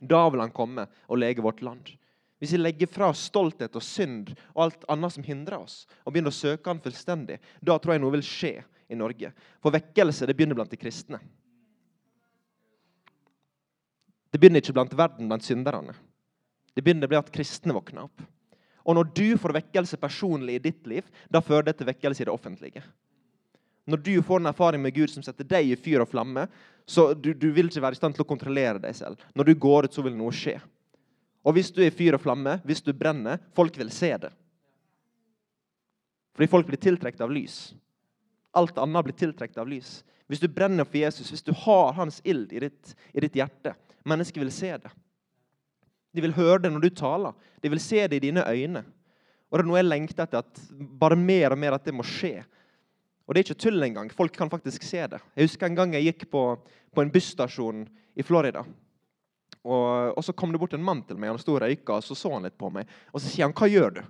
Da 0.00 0.28
vil 0.28 0.40
han 0.40 0.52
komme 0.52 0.86
og 1.08 1.18
lege 1.18 1.42
vårt 1.44 1.62
land. 1.62 1.96
Hvis 2.40 2.52
vi 2.52 2.60
legger 2.60 2.88
fra 2.88 3.10
stolthet 3.12 3.74
og 3.76 3.84
synd 3.84 4.30
og 4.54 4.62
alt 4.64 4.84
annet 4.88 5.12
som 5.12 5.24
hindrer 5.24 5.58
oss, 5.60 5.86
og 6.04 6.12
begynner 6.12 6.32
å 6.32 6.36
søke 6.36 6.70
han 6.70 6.80
fullstendig, 6.80 7.36
da 7.60 7.76
tror 7.76 7.94
jeg 7.94 8.00
noe 8.00 8.14
vil 8.16 8.24
skje 8.24 8.54
i 8.90 8.98
Norge. 8.98 9.32
For 9.62 9.74
vekkelse 9.74 10.28
det 10.28 10.36
begynner 10.36 10.58
blant 10.58 10.72
de 10.72 10.78
kristne. 10.80 11.20
Det 14.30 14.38
begynner 14.38 14.62
ikke 14.62 14.74
blant 14.76 14.94
verden, 14.94 15.30
blant 15.30 15.46
synderne. 15.46 15.94
Det 16.74 16.84
begynner 16.84 17.10
med 17.10 17.18
at 17.18 17.32
kristne 17.34 17.74
våkner 17.74 18.06
opp. 18.06 18.26
Og 18.86 18.96
når 18.96 19.10
du 19.14 19.26
får 19.38 19.54
vekkelse 19.58 19.98
personlig 20.00 20.56
i 20.56 20.64
ditt 20.70 20.86
liv, 20.88 21.06
da 21.28 21.42
fører 21.44 21.68
det 21.68 21.78
til 21.78 21.88
vekkelse 21.90 22.24
i 22.24 22.28
det 22.28 22.34
offentlige. 22.34 22.82
Når 23.90 24.02
du 24.06 24.12
får 24.22 24.40
en 24.40 24.50
erfaring 24.50 24.82
med 24.82 24.94
Gud 24.94 25.10
som 25.10 25.24
setter 25.24 25.46
deg 25.46 25.72
i 25.72 25.78
fyr 25.78 26.04
og 26.04 26.10
flamme, 26.10 26.46
så 26.86 27.10
du, 27.14 27.32
du 27.34 27.50
vil 27.54 27.70
ikke 27.70 27.82
være 27.82 27.98
i 27.98 28.00
stand 28.00 28.16
til 28.16 28.24
å 28.24 28.28
kontrollere 28.28 28.82
deg 28.82 28.94
selv. 28.96 29.20
Når 29.34 29.50
du 29.50 29.54
går 29.62 29.88
ut, 29.88 29.94
så 29.94 30.04
vil 30.06 30.16
noe 30.16 30.34
skje. 30.34 30.56
Og 31.46 31.56
hvis 31.56 31.70
du 31.72 31.80
er 31.82 31.90
i 31.90 31.94
fyr 31.94 32.16
og 32.16 32.22
flamme, 32.22 32.58
hvis 32.66 32.82
du 32.84 32.92
brenner, 32.96 33.40
folk 33.56 33.78
vil 33.80 33.92
se 33.94 34.12
det. 34.20 34.30
Fordi 36.36 36.50
folk 36.50 36.68
blir 36.68 36.80
tiltrukket 36.80 37.22
av 37.24 37.32
lys. 37.32 37.70
Alt 38.56 38.78
annet 38.78 39.06
blir 39.06 39.16
tiltrukket 39.16 39.60
av 39.62 39.68
lys. 39.70 40.00
Hvis 40.30 40.42
du 40.42 40.48
brenner 40.50 40.86
for 40.86 40.98
Jesus, 41.00 41.30
hvis 41.30 41.44
du 41.46 41.52
har 41.64 41.94
hans 41.96 42.20
ild 42.24 42.52
i 42.54 42.62
ditt, 42.66 42.94
i 43.14 43.22
ditt 43.22 43.38
hjerte, 43.38 43.74
mennesker 44.06 44.42
vil 44.42 44.52
se 44.54 44.72
det. 44.78 44.90
De 46.14 46.22
vil 46.24 46.34
høre 46.34 46.64
det 46.64 46.72
når 46.72 46.86
du 46.86 46.90
taler. 46.94 47.34
De 47.62 47.70
vil 47.70 47.82
se 47.82 48.06
det 48.06 48.18
i 48.18 48.24
dine 48.28 48.44
øyne. 48.46 48.84
Og 49.50 49.58
det 49.58 49.64
er 49.64 49.68
noe 49.68 49.80
jeg 49.80 49.88
lengter 49.88 50.26
etter, 50.26 50.44
at 50.44 50.60
bare 51.00 51.18
mer 51.18 51.54
og 51.54 51.58
mer 51.58 51.74
at 51.74 51.86
det 51.86 51.94
må 51.94 52.06
skje. 52.06 52.44
Og 53.26 53.34
det 53.34 53.40
er 53.40 53.48
ikke 53.48 53.62
tull 53.62 53.86
engang. 53.86 54.10
Folk 54.14 54.34
kan 54.34 54.50
faktisk 54.50 54.86
se 54.86 55.02
det. 55.10 55.18
Jeg 55.34 55.46
husker 55.50 55.66
en 55.66 55.78
gang 55.78 55.92
jeg 55.94 56.08
gikk 56.08 56.28
på, 56.30 56.44
på 56.94 57.02
en 57.02 57.12
busstasjon 57.14 57.84
i 58.18 58.26
Florida. 58.26 58.64
Og, 59.60 60.16
og, 60.16 60.22
så 60.24 60.34
kom 60.34 60.54
det 60.54 60.58
bort 60.62 60.74
en 60.74 60.84
mann 60.84 61.02
til 61.06 61.18
meg, 61.20 61.34
han 61.34 61.42
sto 61.42 61.52
og 61.58 61.60
røyka, 61.62 61.98
og 61.98 62.06
så 62.06 62.16
så 62.16 62.32
han 62.32 62.46
litt 62.48 62.56
på 62.58 62.70
meg. 62.72 62.88
Og 63.12 63.20
så 63.20 63.28
sier 63.28 63.44
han 63.44 63.54
'Hva 63.54 63.68
gjør 63.68 63.90
du?' 63.98 64.06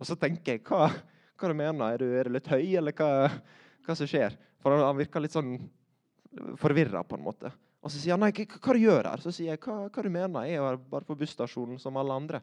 Og 0.00 0.06
så 0.08 0.16
tenker 0.16 0.56
jeg 0.56 0.64
'Hva, 0.64 0.90
hva 1.38 1.48
du 1.48 1.54
mener 1.54 1.92
Er 1.92 1.98
du, 1.98 2.06
er 2.18 2.24
du 2.24 2.30
litt 2.30 2.48
høy, 2.48 2.76
eller 2.76 2.92
hva, 2.92 3.30
hva 3.86 3.96
som 3.96 4.06
skjer?' 4.06 4.36
For 4.60 4.76
han, 4.76 4.96
virka 4.96 5.20
litt 5.20 5.32
sånn 5.32 5.56
forvirra, 6.60 7.02
på 7.02 7.16
en 7.16 7.24
måte. 7.24 7.52
Og 7.80 7.90
så 7.90 7.98
sier 7.98 8.12
han 8.12 8.20
'Nei, 8.20 8.32
hva, 8.32 8.72
du 8.74 8.80
gjør 8.80 9.08
her?' 9.10 9.20
Så 9.20 9.32
sier 9.32 9.54
jeg 9.54 9.60
hva, 9.60 9.88
'Hva 9.88 10.02
du 10.02 10.10
mener 10.10 10.44
Jeg 10.44 10.60
er 10.60 10.76
bare 10.76 11.04
på 11.04 11.16
busstasjonen 11.16 11.80
som 11.80 11.96
alle 11.96 12.12
andre.' 12.12 12.42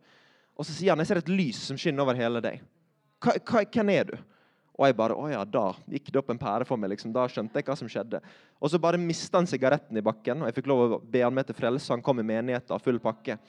Og 0.57 0.65
så 0.65 0.71
sier 0.71 0.91
han 0.91 0.99
'Jeg 0.99 1.07
ser 1.07 1.17
et 1.17 1.29
lys 1.29 1.57
som 1.57 1.77
skinner 1.77 2.01
over 2.01 2.15
hele 2.15 2.41
deg'. 2.41 2.61
Hvem 3.21 3.89
er 3.89 4.03
du? 4.03 4.17
Og 4.77 4.85
jeg 4.85 4.95
bare 4.97 5.17
Å 5.17 5.29
ja, 5.31 5.43
da 5.43 5.73
gikk 5.89 6.11
det 6.11 6.19
opp 6.21 6.29
en 6.29 6.39
pære 6.39 6.65
for 6.65 6.77
meg. 6.77 6.91
liksom, 6.91 7.13
Da 7.13 7.27
skjønte 7.27 7.57
jeg 7.57 7.65
hva 7.65 7.75
som 7.77 7.87
skjedde. 7.87 8.21
Og 8.61 8.69
så 8.69 8.79
bare 8.79 8.97
mista 8.97 9.37
han 9.37 9.47
sigaretten 9.47 9.97
i 9.97 10.01
bakken, 10.01 10.41
og 10.41 10.47
jeg 10.47 10.55
fikk 10.55 10.67
lov 10.67 10.91
å 10.91 11.01
be 11.01 11.21
han 11.21 11.33
med 11.33 11.47
til 11.47 11.55
frelse. 11.55 11.89
Han 11.89 12.01
kom 12.01 12.19
i 12.19 12.23
menigheten, 12.23 12.79
full 12.79 12.99
pakke. 12.99 13.39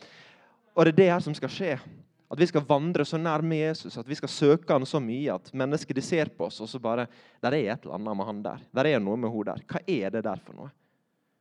Og 0.74 0.84
det 0.84 0.94
er 0.94 0.96
det 0.96 1.10
her 1.10 1.20
som 1.20 1.34
skal 1.34 1.48
skje. 1.48 1.78
At 2.28 2.40
vi 2.40 2.46
skal 2.50 2.66
vandre 2.68 3.06
så 3.08 3.16
nær 3.16 3.40
med 3.40 3.62
Jesus, 3.62 3.96
at 3.96 4.08
vi 4.08 4.16
skal 4.18 4.28
søke 4.28 4.74
han 4.74 4.84
så 4.86 5.00
mye 5.00 5.32
at 5.32 5.48
mennesker 5.56 5.96
de 5.96 6.04
ser 6.04 6.28
på 6.36 6.48
oss, 6.50 6.60
og 6.60 6.68
så 6.68 6.80
bare 6.80 7.06
Der 7.40 7.54
er 7.54 7.72
et 7.72 7.84
eller 7.84 7.94
annet 7.96 8.16
med 8.16 8.26
han 8.26 8.42
der. 8.42 8.66
Der 8.74 8.84
er 8.86 9.00
noe 9.00 9.16
med 9.16 9.32
hun 9.32 9.46
der. 9.46 9.62
Hva 9.64 9.80
er 9.86 10.10
det 10.10 10.24
der 10.24 10.44
for 10.44 10.58
noe? 10.58 10.70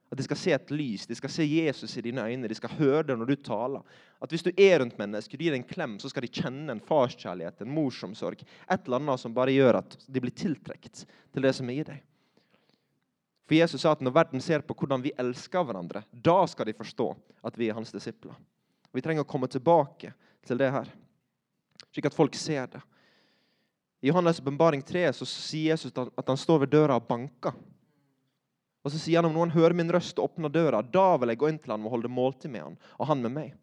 At 0.07 0.17
de 0.17 0.23
skal 0.23 0.39
se 0.39 0.53
et 0.55 0.69
lys, 0.71 1.03
de 1.07 1.15
skal 1.19 1.29
se 1.29 1.43
Jesus 1.43 1.97
i 1.97 2.01
dine 2.05 2.23
øyne, 2.23 2.47
de 2.47 2.55
skal 2.55 2.71
høre 2.77 3.03
det 3.03 3.17
når 3.19 3.27
du 3.27 3.35
taler. 3.35 3.81
At 4.21 4.31
Hvis 4.31 4.43
du 4.43 4.51
er 4.55 4.79
rundt 4.79 4.97
mennesker, 4.97 5.37
du 5.37 5.43
gir 5.43 5.53
en 5.53 5.67
klem, 5.67 5.97
så 5.99 6.09
skal 6.09 6.23
de 6.23 6.31
kjenne 6.31 6.71
en 6.71 6.79
farskjærlighet, 6.79 7.61
en 7.61 7.73
morsomsorg. 7.75 8.39
Et 8.71 8.85
eller 8.85 9.01
annet 9.01 9.19
som 9.19 9.33
bare 9.35 9.51
gjør 9.51 9.81
at 9.81 9.97
de 10.07 10.21
blir 10.23 10.31
tiltrukket 10.31 11.03
til 11.03 11.43
det 11.43 11.51
som 11.55 11.67
er 11.69 11.81
i 11.81 11.83
deg. 11.83 12.05
For 13.47 13.55
Jesus 13.55 13.83
sa 13.83 13.91
at 13.95 14.03
når 14.03 14.15
verden 14.15 14.43
ser 14.43 14.63
på 14.63 14.75
hvordan 14.75 15.03
vi 15.03 15.15
elsker 15.19 15.63
hverandre, 15.67 16.05
da 16.11 16.39
skal 16.47 16.67
de 16.67 16.75
forstå 16.75 17.11
at 17.43 17.59
vi 17.59 17.67
er 17.67 17.75
hans 17.75 17.91
disipler. 17.91 18.35
Vi 18.95 19.03
trenger 19.03 19.27
å 19.27 19.29
komme 19.29 19.47
tilbake 19.51 20.13
til 20.47 20.59
det 20.59 20.71
her, 20.73 20.89
slik 21.91 22.07
at 22.09 22.15
folk 22.15 22.35
ser 22.37 22.69
det. 22.71 22.81
I 24.01 24.11
Johannes' 24.11 24.41
åpenbaring 24.41 24.83
3 24.85 25.09
så 25.13 25.25
sier 25.25 25.73
Jesus 25.73 25.93
at 25.97 26.27
han 26.27 26.37
står 26.37 26.65
ved 26.65 26.73
døra 26.75 26.99
og 26.99 27.07
banker. 27.07 27.55
Og 28.85 28.93
så 28.93 28.99
sier 29.01 29.19
han 29.19 29.27
om 29.27 29.35
noen 29.35 29.51
hører 29.51 29.75
min 29.75 29.89
røst 29.91 30.19
og 30.21 30.29
åpner 30.29 30.53
døra, 30.53 30.79
da 30.81 31.09
vil 31.19 31.33
jeg 31.33 31.39
gå 31.41 31.49
inn 31.51 31.57
til 31.59 31.73
han 31.73 31.85
og 31.85 31.95
holde 31.95 32.11
måltid 32.13 32.53
med 32.53 32.63
han, 32.63 32.75
og 32.95 33.09
han 33.09 33.23
med 33.25 33.33
meg. 33.33 33.55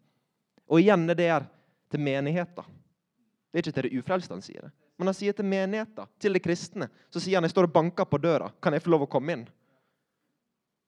Og 0.69 0.81
igjen 0.81 1.07
er 1.09 1.17
det 1.17 1.29
her 1.31 1.47
til 1.89 2.03
menigheter. 2.03 2.67
Det 3.49 3.57
er 3.57 3.63
ikke 3.63 3.75
til 3.77 3.87
det 3.87 4.01
ufrelste 4.01 4.35
han 4.35 4.43
sier 4.45 4.67
det. 4.67 4.73
Men 4.99 5.09
han 5.09 5.17
sier 5.17 5.35
til 5.35 5.47
menigheter, 5.47 6.07
til 6.19 6.35
de 6.35 6.41
kristne. 6.43 6.89
Så 7.11 7.23
sier 7.23 7.39
han 7.39 7.47
jeg 7.47 7.55
står 7.55 7.69
og 7.69 7.73
banker 7.75 8.07
på 8.07 8.19
døra. 8.21 8.51
Kan 8.63 8.75
jeg 8.75 8.83
få 8.83 8.91
lov 8.93 9.07
å 9.07 9.11
komme 9.11 9.35
inn? 9.35 9.45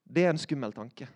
Det 0.08 0.24
er 0.24 0.32
en 0.32 0.40
skummel 0.40 0.72
tanke. 0.76 1.08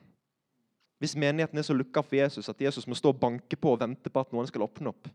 Hvis 1.02 1.16
menigheten 1.18 1.58
er 1.58 1.66
så 1.66 1.74
lukka 1.74 2.04
for 2.06 2.14
Jesus 2.14 2.46
at 2.52 2.60
Jesus 2.62 2.86
må 2.86 2.94
stå 2.94 3.10
og 3.10 3.18
banke 3.18 3.58
på 3.58 3.74
og 3.74 3.80
vente 3.82 4.10
på 4.12 4.22
at 4.22 4.30
noen 4.30 4.46
skal 4.46 4.62
åpne 4.68 4.92
opp. 4.92 5.08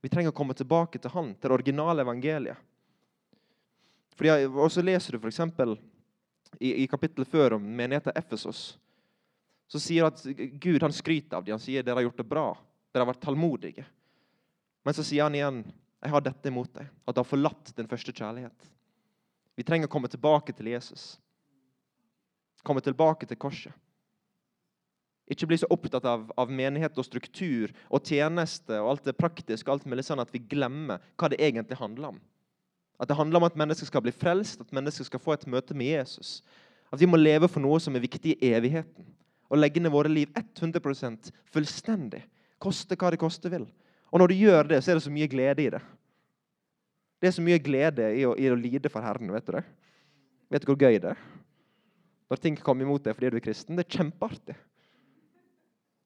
Vi 0.00 0.08
trenger 0.12 0.30
å 0.30 0.36
komme 0.36 0.54
tilbake 0.54 1.00
til 1.02 1.10
han, 1.12 1.32
til 1.34 1.50
det 1.50 1.56
originale 1.56 2.04
evangeliet. 2.06 2.60
Fordi, 4.14 4.46
og 4.46 4.70
så 4.70 4.84
leser 4.84 5.16
du 5.16 5.18
f.eks 5.18 5.40
i, 6.58 6.84
i 6.84 6.86
kapittelet 6.90 7.28
før 7.28 7.56
om 7.56 7.66
menigheten 7.76 8.14
Efesos, 8.18 8.78
så 9.70 9.80
sier 9.82 10.08
at 10.08 10.22
Gud 10.62 10.82
han 10.82 10.94
skryter 10.94 11.38
av 11.38 11.44
dem. 11.46 11.54
Han 11.54 11.62
sier 11.62 11.84
dere 11.86 12.00
har 12.00 12.08
gjort 12.08 12.22
det 12.22 12.30
bra. 12.30 12.46
Dere 12.90 13.04
har 13.04 13.10
vært 13.12 13.22
tålmodige. 13.22 13.84
Men 14.86 14.96
så 14.96 15.04
sier 15.06 15.26
han 15.26 15.36
igjen 15.36 15.62
jeg 16.00 16.14
har 16.14 16.22
dette 16.24 16.48
imot 16.48 16.70
deg, 16.72 16.88
at 17.04 17.14
du 17.14 17.20
har 17.20 17.28
forlatt 17.28 17.74
din 17.76 17.88
første 17.90 18.14
kjærlighet. 18.14 18.70
Vi 19.58 19.66
trenger 19.68 19.90
å 19.90 19.92
komme 19.92 20.08
tilbake 20.08 20.54
til 20.56 20.70
Jesus. 20.72 21.18
Komme 22.64 22.80
tilbake 22.80 23.28
til 23.28 23.38
korset. 23.40 23.74
Ikke 25.30 25.46
bli 25.46 25.60
så 25.60 25.68
opptatt 25.70 26.06
av, 26.08 26.24
av, 26.34 26.50
menighet 26.50 26.96
og 26.98 27.06
struktur 27.06 27.70
og 27.86 28.02
tjeneste 28.02 28.74
og 28.80 28.94
alt 28.94 29.06
det 29.06 29.14
praktiske 29.18 29.70
alt 29.70 29.86
mulig 29.86 30.02
sånn 30.08 30.22
at 30.22 30.32
vi 30.34 30.42
glemmer 30.42 31.02
hva 31.20 31.30
det 31.30 31.38
egentlig 31.38 31.78
handler 31.78 32.16
om. 32.16 32.18
At 33.00 33.08
det 33.08 33.16
handler 33.16 33.38
om 33.38 33.46
at 33.46 33.56
mennesker 33.56 33.88
skal 33.88 34.02
bli 34.04 34.12
frelst, 34.12 34.60
at 34.60 34.74
mennesker 34.74 35.06
skal 35.06 35.22
få 35.22 35.36
et 35.36 35.46
møte 35.48 35.76
med 35.76 35.94
Jesus. 35.94 36.40
At 36.90 37.00
vi 37.00 37.08
må 37.08 37.20
leve 37.20 37.48
for 37.48 37.62
noe 37.62 37.78
som 37.80 37.94
er 37.94 38.02
viktig 38.02 38.34
i 38.36 38.50
evigheten. 38.50 39.06
Og 39.50 39.58
legge 39.58 39.82
ned 39.82 39.94
våre 39.94 40.10
liv 40.10 40.28
100 40.36 40.82
fullstendig. 41.50 42.24
Koste 42.60 42.98
hva 42.98 43.12
det 43.14 43.22
koste 43.22 43.50
vil. 43.50 43.64
Og 44.10 44.20
når 44.20 44.32
du 44.32 44.40
gjør 44.42 44.68
det, 44.74 44.82
så 44.82 44.92
er 44.92 44.98
det 44.98 45.06
så 45.06 45.14
mye 45.14 45.30
glede 45.30 45.64
i 45.64 45.70
det. 45.72 45.80
Det 47.20 47.30
er 47.30 47.36
så 47.36 47.44
mye 47.44 47.62
glede 47.62 48.10
i 48.16 48.24
å, 48.26 48.34
i 48.34 48.50
å 48.50 48.58
lide 48.58 48.90
for 48.92 49.04
Herren. 49.04 49.30
Vet 49.32 49.46
du 49.46 49.54
det? 49.56 49.64
Vet 50.50 50.64
du 50.64 50.72
hvor 50.72 50.80
gøy 50.80 50.98
det 50.98 51.14
er? 51.14 51.22
Når 52.30 52.42
ting 52.42 52.58
kommer 52.58 52.86
imot 52.86 53.06
deg 53.06 53.16
fordi 53.16 53.30
du 53.32 53.38
er 53.38 53.44
kristen. 53.44 53.78
Det 53.78 53.86
er 53.86 53.98
kjempeartig. 54.00 54.58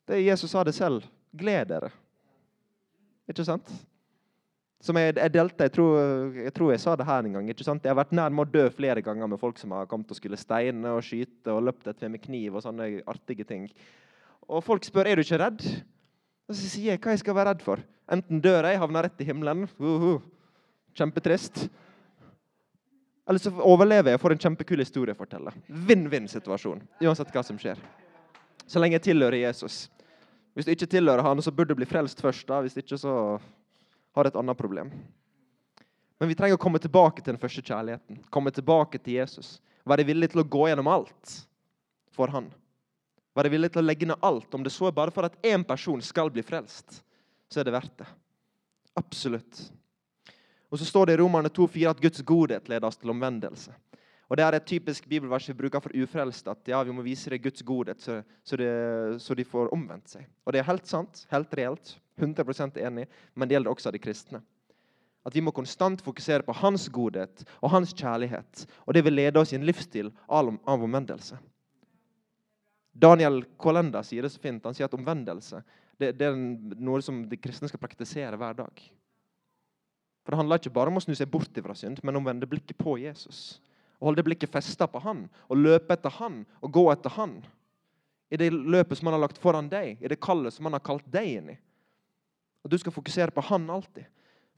Det 0.09 0.21
Jesus 0.21 0.53
sa 0.53 0.65
det 0.65 0.75
selv. 0.77 1.05
Gled 1.33 1.69
dere. 1.69 1.91
Ikke 3.31 3.45
sant? 3.47 3.69
Som 4.85 4.99
jeg, 5.01 5.15
jeg 5.17 5.33
delte, 5.33 5.65
jeg 5.65 5.73
tror, 5.73 5.95
jeg 6.37 6.53
tror, 6.53 6.71
jeg 6.75 6.83
sa 6.83 6.93
det 7.01 7.07
her 7.09 7.25
en 7.25 7.39
gang. 7.39 7.47
ikke 7.49 7.65
sant? 7.65 7.85
Jeg 7.85 7.95
har 7.95 8.03
vært 8.03 8.13
nær 8.13 8.35
med 8.35 8.45
å 8.45 8.53
dø 8.53 8.67
flere 8.69 9.01
ganger 9.05 9.31
med 9.33 9.41
folk 9.41 9.57
som 9.61 9.73
har 9.73 9.89
kommet 9.89 10.13
og 10.13 10.19
skulle 10.19 10.37
steine 10.37 10.93
og 10.93 11.01
skyte 11.07 11.55
og 11.55 11.65
løpt 11.71 11.89
etter 11.89 12.13
med 12.13 12.21
kniv 12.21 12.59
og 12.59 12.67
sånne 12.67 12.91
artige 13.09 13.47
ting. 13.49 13.65
Og 14.45 14.61
folk 14.65 14.85
spør 14.85 15.09
er 15.09 15.17
du 15.17 15.25
ikke 15.25 15.41
redd. 15.41 15.65
Og 16.45 16.53
så 16.59 16.69
sier 16.69 16.93
jeg 16.93 17.01
hva 17.01 17.15
jeg 17.15 17.25
skal 17.25 17.39
være 17.39 17.55
redd 17.55 17.65
for. 17.65 17.81
Enten 18.13 18.43
dør 18.45 18.69
jeg, 18.69 18.83
havner 18.83 19.09
rett 19.09 19.25
i 19.25 19.29
himmelen. 19.31 19.65
Uh 19.81 20.03
-huh. 20.03 20.21
Kjempetrist. 20.95 21.69
Eller 23.29 23.41
så 23.41 23.51
overlever 23.51 24.11
jeg 24.11 24.15
og 24.15 24.21
får 24.21 24.33
en 24.33 24.39
kjempekul 24.39 24.79
historie 24.79 25.15
å 25.15 25.17
fortelle. 25.17 25.53
Vinn-vinn-situasjon. 25.69 26.83
Uansett 27.01 27.33
hva 27.33 27.43
som 27.43 27.59
skjer. 27.59 27.79
Så 28.67 28.79
lenge 28.79 28.99
jeg 28.99 29.03
tilhører 29.03 29.37
Jesus. 29.37 29.89
Hvis 30.55 30.67
du 30.67 30.73
ikke 30.75 30.91
tilhører 30.91 31.25
han, 31.27 31.43
så 31.43 31.53
burde 31.53 31.75
du 31.75 31.81
bli 31.81 31.89
frelst 31.89 32.21
først. 32.23 32.47
da. 32.47 32.61
Hvis 32.63 32.77
ikke, 32.79 32.99
så 32.99 33.15
har 34.15 34.25
du 34.25 34.31
et 34.31 34.39
annet 34.39 34.59
problem. 34.59 34.93
Men 36.21 36.31
vi 36.31 36.37
trenger 36.39 36.57
å 36.59 36.63
komme 36.63 36.79
tilbake 36.79 37.23
til 37.23 37.35
den 37.35 37.41
første 37.43 37.63
kjærligheten. 37.65 38.23
Komme 38.31 38.55
tilbake 38.55 39.01
til 39.03 39.19
Jesus. 39.19 39.59
Være 39.85 40.07
villig 40.07 40.31
til 40.33 40.45
å 40.45 40.47
gå 40.49 40.69
gjennom 40.71 40.89
alt 40.89 41.39
for 42.15 42.31
han. 42.31 42.47
Være 43.35 43.51
villig 43.51 43.73
til 43.75 43.83
å 43.83 43.87
legge 43.87 44.07
ned 44.07 44.23
alt, 44.23 44.53
om 44.55 44.63
det 44.63 44.71
så 44.71 44.87
er 44.89 44.95
bare 44.95 45.13
for 45.15 45.27
at 45.27 45.35
én 45.43 45.65
person 45.67 46.01
skal 46.07 46.31
bli 46.31 46.45
frelst. 46.47 47.01
Så 47.51 47.61
er 47.61 47.67
det 47.67 47.75
verdt 47.75 47.97
det. 47.99 48.07
Absolutt. 48.95 49.65
Og 50.71 50.79
så 50.79 50.87
står 50.87 51.11
det 51.11 51.17
i 51.17 51.21
Romerne 51.21 51.51
2,4 51.51 51.91
at 51.91 52.03
Guds 52.03 52.23
godhet 52.27 52.71
leder 52.71 52.87
oss 52.87 52.99
til 52.99 53.11
omvendelse. 53.11 53.75
Og 54.29 54.37
Det 54.37 54.45
er 54.45 54.57
et 54.57 54.67
typisk 54.67 55.09
bibelvers 55.09 55.49
vi 55.49 55.57
bruker 55.59 55.83
for 55.85 55.93
ufrelste. 55.95 56.51
At 56.51 56.69
ja, 56.69 56.83
vi 56.83 56.93
må 56.97 57.05
vise 57.05 57.31
det 57.31 57.43
Guds 57.45 57.63
godhet, 57.63 58.01
så, 58.01 58.23
så, 58.45 58.57
det, 58.57 58.71
så 59.21 59.35
de 59.35 59.45
får 59.45 59.73
omvendt 59.75 60.17
seg. 60.17 60.27
Og 60.45 60.53
det 60.53 60.63
er 60.63 60.69
helt 60.71 60.89
sant. 60.89 61.27
Helt 61.31 61.55
reelt. 61.55 61.97
100% 62.17 62.79
enig, 62.79 63.09
men 63.35 63.49
det 63.49 63.57
gjelder 63.57 63.73
også 63.73 63.91
de 63.91 63.99
kristne. 63.99 64.39
At 65.27 65.35
vi 65.35 65.43
må 65.43 65.51
konstant 65.57 66.03
fokusere 66.05 66.45
på 66.47 66.55
hans 66.61 66.85
godhet 66.93 67.43
og 67.59 67.73
hans 67.73 67.95
kjærlighet. 67.97 68.67
Og 68.87 68.95
det 68.95 69.03
vil 69.07 69.17
lede 69.17 69.41
oss 69.41 69.51
i 69.53 69.59
en 69.59 69.67
livsstil 69.67 70.13
av 70.29 70.53
omvendelse. 70.63 71.41
Daniel 72.95 73.43
Kolenda 73.59 74.05
sier 74.07 74.23
det 74.23 74.31
så 74.31 74.43
fint. 74.43 74.63
Han 74.63 74.77
sier 74.77 74.87
at 74.87 74.95
omvendelse 74.95 75.65
det, 75.99 76.13
det 76.19 76.29
er 76.29 76.37
noe 76.83 77.03
som 77.03 77.25
de 77.31 77.39
kristne 77.39 77.71
skal 77.71 77.83
praktisere 77.83 78.39
hver 78.39 78.57
dag. 78.59 78.85
For 80.25 80.33
Det 80.33 80.41
handler 80.41 80.61
ikke 80.61 80.75
bare 80.75 80.91
om 80.91 80.99
å 80.99 81.05
snu 81.05 81.15
seg 81.17 81.31
bort 81.31 81.59
fra 81.67 81.77
synd, 81.77 82.01
men 82.03 82.17
om 82.17 82.25
å 82.25 82.31
vende 82.31 82.49
blikket 82.49 82.79
på 82.81 82.97
Jesus. 83.03 83.61
Og 84.05 84.11
Holde 84.11 84.27
blikket 84.27 84.53
festa 84.53 84.85
på 84.85 85.01
han, 85.01 85.23
og 85.49 85.57
løpe 85.57 85.97
etter 85.97 86.13
han 86.19 86.43
og 86.61 86.73
gå 86.77 86.91
etter 86.93 87.17
han. 87.17 87.39
i 88.29 88.37
det 88.37 88.51
løpet 88.51 88.99
som 88.99 89.07
han 89.07 89.15
har 89.15 89.23
lagt 89.23 89.39
foran 89.39 89.69
deg, 89.71 90.01
i 90.03 90.09
det 90.11 90.17
kallet 90.19 90.53
som 90.53 90.67
han 90.67 90.75
har 90.75 90.83
kalt 90.83 91.05
deg 91.13 91.29
inn 91.37 91.51
i. 91.53 91.55
Og 92.65 92.73
du 92.73 92.75
skal 92.81 92.93
fokusere 92.93 93.31
på 93.31 93.45
han 93.47 93.69
alltid. 93.71 94.09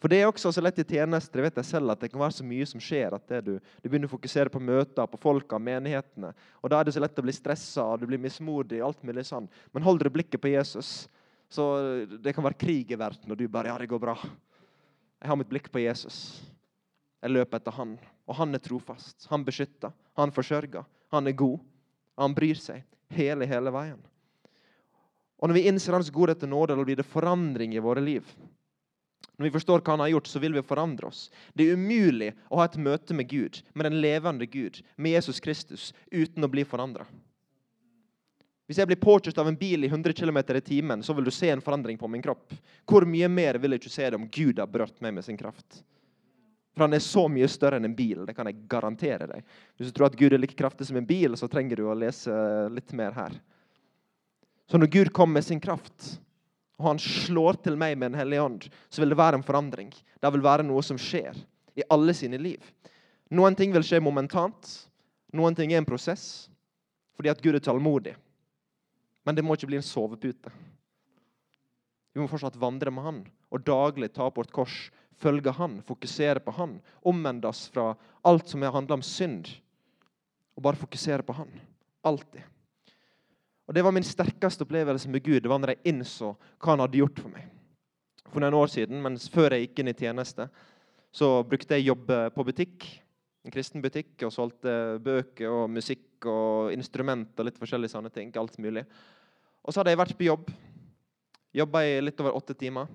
For 0.01 0.09
det 0.09 0.21
er 0.23 0.31
også 0.31 0.53
så 0.55 0.63
lett 0.65 0.79
i 0.81 0.85
tjenester 0.87 1.45
vet 1.45 1.59
jeg 1.61 1.69
selv, 1.69 1.93
at 1.93 2.01
det 2.01 2.09
kan 2.13 2.23
være 2.23 2.37
så 2.39 2.47
mye 2.47 2.65
som 2.69 2.81
skjer. 2.81 3.13
at 3.15 3.35
du, 3.45 3.59
du, 3.59 3.89
begynner 3.89 4.09
å 4.09 4.15
fokusere 4.15 4.53
på 4.53 4.63
møter, 4.63 5.05
på 5.11 5.21
folka, 5.21 5.59
menighetene. 5.59 6.33
Og 6.63 6.73
Da 6.73 6.81
er 6.81 6.89
det 6.89 6.97
så 6.97 7.03
lett 7.05 7.21
å 7.21 7.27
bli 7.27 7.37
stressa, 7.37 7.85
du 8.01 8.07
blir 8.09 8.23
mismodig. 8.23 8.81
alt 8.81 9.03
mulig 9.05 9.27
sånn. 9.29 9.49
Men 9.75 9.85
hold 9.85 10.01
dere 10.01 10.15
blikket 10.15 10.41
på 10.41 10.55
Jesus. 10.55 11.09
Så 11.53 12.07
Det 12.09 12.35
kan 12.35 12.45
være 12.45 12.61
krig 12.61 12.91
i 12.91 12.99
verden, 12.99 13.31
og 13.31 13.37
du 13.37 13.49
bare 13.49 13.69
Ja, 13.69 13.79
det 13.79 13.89
går 13.93 14.01
bra. 14.01 14.17
Jeg 15.21 15.29
har 15.29 15.37
mitt 15.37 15.53
blikk 15.53 15.69
på 15.73 15.85
Jesus. 15.85 16.41
Jeg 17.23 17.33
løper 17.33 17.61
etter 17.61 17.77
han. 17.77 17.95
Og 18.27 18.39
han 18.41 18.55
er 18.55 18.63
trofast. 18.63 19.29
Han 19.31 19.45
beskytter. 19.47 19.95
Han 20.19 20.35
forsørger. 20.35 20.85
Han 21.15 21.27
er 21.27 21.39
god. 21.39 21.63
Han 22.17 22.35
bryr 22.37 22.59
seg 22.61 22.85
hele, 23.15 23.47
hele 23.47 23.73
veien. 23.73 24.01
Og 25.37 25.49
Når 25.49 25.59
vi 25.59 25.67
innser 25.69 25.93
Hans 25.93 26.11
godhet 26.11 26.43
og 26.47 26.53
nåde, 26.53 26.77
da 26.77 26.85
blir 26.85 26.97
det 26.97 27.09
forandring 27.09 27.75
i 27.77 27.83
våre 27.83 28.01
liv. 28.01 28.25
Når 29.37 29.51
vi 29.51 29.53
forstår 29.53 29.83
hva 29.85 29.93
han 29.93 30.01
har 30.01 30.15
gjort, 30.15 30.29
så 30.31 30.41
vil 30.41 30.55
vi 30.57 30.65
forandre 30.65 31.11
oss. 31.11 31.27
Det 31.53 31.67
er 31.67 31.77
umulig 31.77 32.31
å 32.49 32.63
ha 32.63 32.65
et 32.65 32.79
møte 32.81 33.13
med 33.15 33.29
Gud, 33.29 33.61
med 33.75 33.85
den 33.85 33.99
levende 34.01 34.49
Gud, 34.49 34.81
med 34.97 35.13
Jesus 35.13 35.43
Kristus, 35.45 35.91
uten 36.09 36.45
å 36.45 36.49
bli 36.49 36.65
forandra. 36.65 37.05
Hvis 38.67 38.81
jeg 38.81 38.89
blir 38.89 38.99
påkjørt 38.99 39.37
av 39.39 39.51
en 39.51 39.59
bil 39.59 39.85
i 39.85 39.91
100 39.91 40.17
km 40.17 40.41
i 40.57 40.65
timen, 40.65 41.05
så 41.05 41.15
vil 41.15 41.29
du 41.29 41.31
se 41.31 41.53
en 41.53 41.63
forandring 41.63 42.01
på 42.01 42.09
min 42.11 42.25
kropp. 42.25 42.57
Hvor 42.89 43.05
mye 43.07 43.29
mer 43.31 43.61
vil 43.61 43.77
jeg 43.77 43.85
ikke 43.85 43.93
se 43.93 44.09
det 44.09 44.19
om 44.19 44.27
Gud 44.33 44.59
har 44.59 44.73
berørt 44.73 44.97
meg 45.05 45.15
med 45.15 45.27
sin 45.27 45.39
kraft? 45.39 45.85
For 46.77 46.85
han 46.85 46.93
er 46.93 47.01
så 47.01 47.25
mye 47.33 47.49
større 47.49 47.79
enn 47.81 47.89
en 47.89 47.97
bil. 47.97 48.27
Det 48.29 48.35
kan 48.37 48.51
jeg 48.51 48.67
garantere 48.69 49.27
deg. 49.31 49.45
Hvis 49.79 49.89
du 49.89 49.97
tror 49.97 50.11
at 50.11 50.19
Gud 50.21 50.35
er 50.37 50.43
like 50.43 50.59
kraftig 50.59 50.85
som 50.91 50.99
en 51.01 51.09
bil, 51.09 51.33
så 51.41 51.49
trenger 51.49 51.81
du 51.81 51.87
å 51.89 51.97
lese 51.97 52.33
litt 52.69 52.93
mer 52.97 53.17
her. 53.17 53.39
Så 54.69 54.77
når 54.77 54.91
Gud 54.93 55.13
kommer 55.17 55.39
med 55.39 55.47
sin 55.47 55.63
kraft, 55.63 56.19
og 56.77 56.91
han 56.91 57.01
slår 57.01 57.63
til 57.65 57.79
meg 57.81 57.97
med 57.97 58.13
Den 58.13 58.21
hellige 58.21 58.45
ånd, 58.45 58.67
så 58.93 59.01
vil 59.01 59.15
det 59.15 59.19
være 59.23 59.41
en 59.41 59.47
forandring. 59.47 59.89
Det 60.21 60.33
vil 60.35 60.45
være 60.45 60.67
noe 60.67 60.83
som 60.85 61.01
skjer 61.01 61.39
i 61.81 61.87
alle 61.89 62.13
sine 62.17 62.37
liv. 62.37 62.61
Noen 63.33 63.57
ting 63.57 63.73
vil 63.73 63.85
skje 63.87 64.03
momentant. 64.05 64.69
Noen 65.33 65.57
ting 65.57 65.73
er 65.73 65.81
en 65.81 65.89
prosess 65.89 66.51
fordi 67.17 67.31
at 67.33 67.41
Gud 67.41 67.57
er 67.57 67.63
tålmodig. 67.65 68.13
Men 69.25 69.33
det 69.33 69.41
må 69.41 69.55
ikke 69.57 69.71
bli 69.71 69.79
en 69.81 69.87
sovepute. 69.87 70.51
Vi 72.13 72.21
må 72.21 72.29
fortsatt 72.29 72.59
vandre 72.61 72.93
med 72.93 73.05
Han 73.07 73.23
og 73.49 73.65
daglig 73.65 74.11
ta 74.13 74.27
opp 74.29 74.37
vårt 74.37 74.53
kors, 74.53 74.91
følge 75.17 75.53
Han, 75.53 75.81
fokusere 75.83 76.41
på 76.41 76.53
Han. 76.57 76.81
omvendes 77.03 77.69
fra 77.69 77.95
alt 78.25 78.49
som 78.49 78.63
handler 78.63 78.95
om 78.95 79.03
synd, 79.03 79.49
og 80.57 80.63
bare 80.63 80.77
fokusere 80.77 81.23
på 81.23 81.33
Han. 81.33 81.51
Alltid. 82.05 82.43
Og 83.67 83.75
Det 83.75 83.83
var 83.83 83.93
min 83.93 84.07
sterkeste 84.07 84.63
opplevelse 84.63 85.09
med 85.11 85.25
Gud 85.25 85.43
det 85.43 85.51
var 85.51 85.59
når 85.59 85.75
jeg 85.75 85.95
innså 85.95 86.37
hva 86.63 86.77
han 86.77 86.85
hadde 86.85 87.01
gjort 87.01 87.19
for 87.19 87.33
meg. 87.33 87.49
For 88.31 88.43
noen 88.43 88.55
år 88.55 88.71
siden, 88.71 89.01
mens 89.03 89.27
før 89.33 89.55
jeg 89.55 89.67
gikk 89.67 89.83
inn 89.83 89.91
i 89.91 89.97
tjeneste, 89.97 90.47
så 91.11 91.43
brukte 91.47 91.75
jeg 91.75 91.89
jobbe 91.89 92.19
på 92.35 92.45
butikk. 92.47 92.87
En 93.47 93.55
kristen 93.55 93.83
butikk 93.83 94.23
og 94.27 94.35
solgte 94.35 94.99
bøker 95.03 95.51
og 95.51 95.71
musikk 95.71 96.27
og 96.31 96.73
instrument 96.75 97.39
og 97.39 97.49
litt 97.49 97.59
forskjellige 97.59 97.95
sånne 97.95 98.11
ting. 98.11 98.31
alt 98.37 98.59
mulig. 98.59 98.85
Og 99.65 99.73
så 99.73 99.81
hadde 99.81 99.91
jeg 99.91 99.99
vært 99.99 100.19
på 100.19 100.29
jobb. 100.29 100.51
Jobba 101.55 101.83
i 101.87 102.01
litt 102.01 102.21
over 102.21 102.37
åtte 102.37 102.55
timer. 102.55 102.87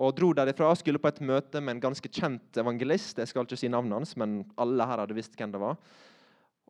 Og 0.00 0.14
dro 0.16 0.30
derifra 0.32 0.70
skulle 0.78 1.00
på 1.00 1.10
et 1.10 1.20
møte 1.28 1.60
med 1.60 1.76
en 1.76 1.82
ganske 1.82 2.08
kjent 2.08 2.56
evangelist. 2.62 3.18
Jeg 3.20 3.28
skal 3.28 3.44
ikke 3.44 3.58
si 3.60 3.68
navnet 3.68 3.98
hans, 3.98 4.14
men 4.16 4.40
alle 4.56 4.86
her 4.88 5.02
hadde 5.02 5.16
visst 5.16 5.36
hvem 5.36 5.52
det 5.52 5.60
var. 5.60 5.76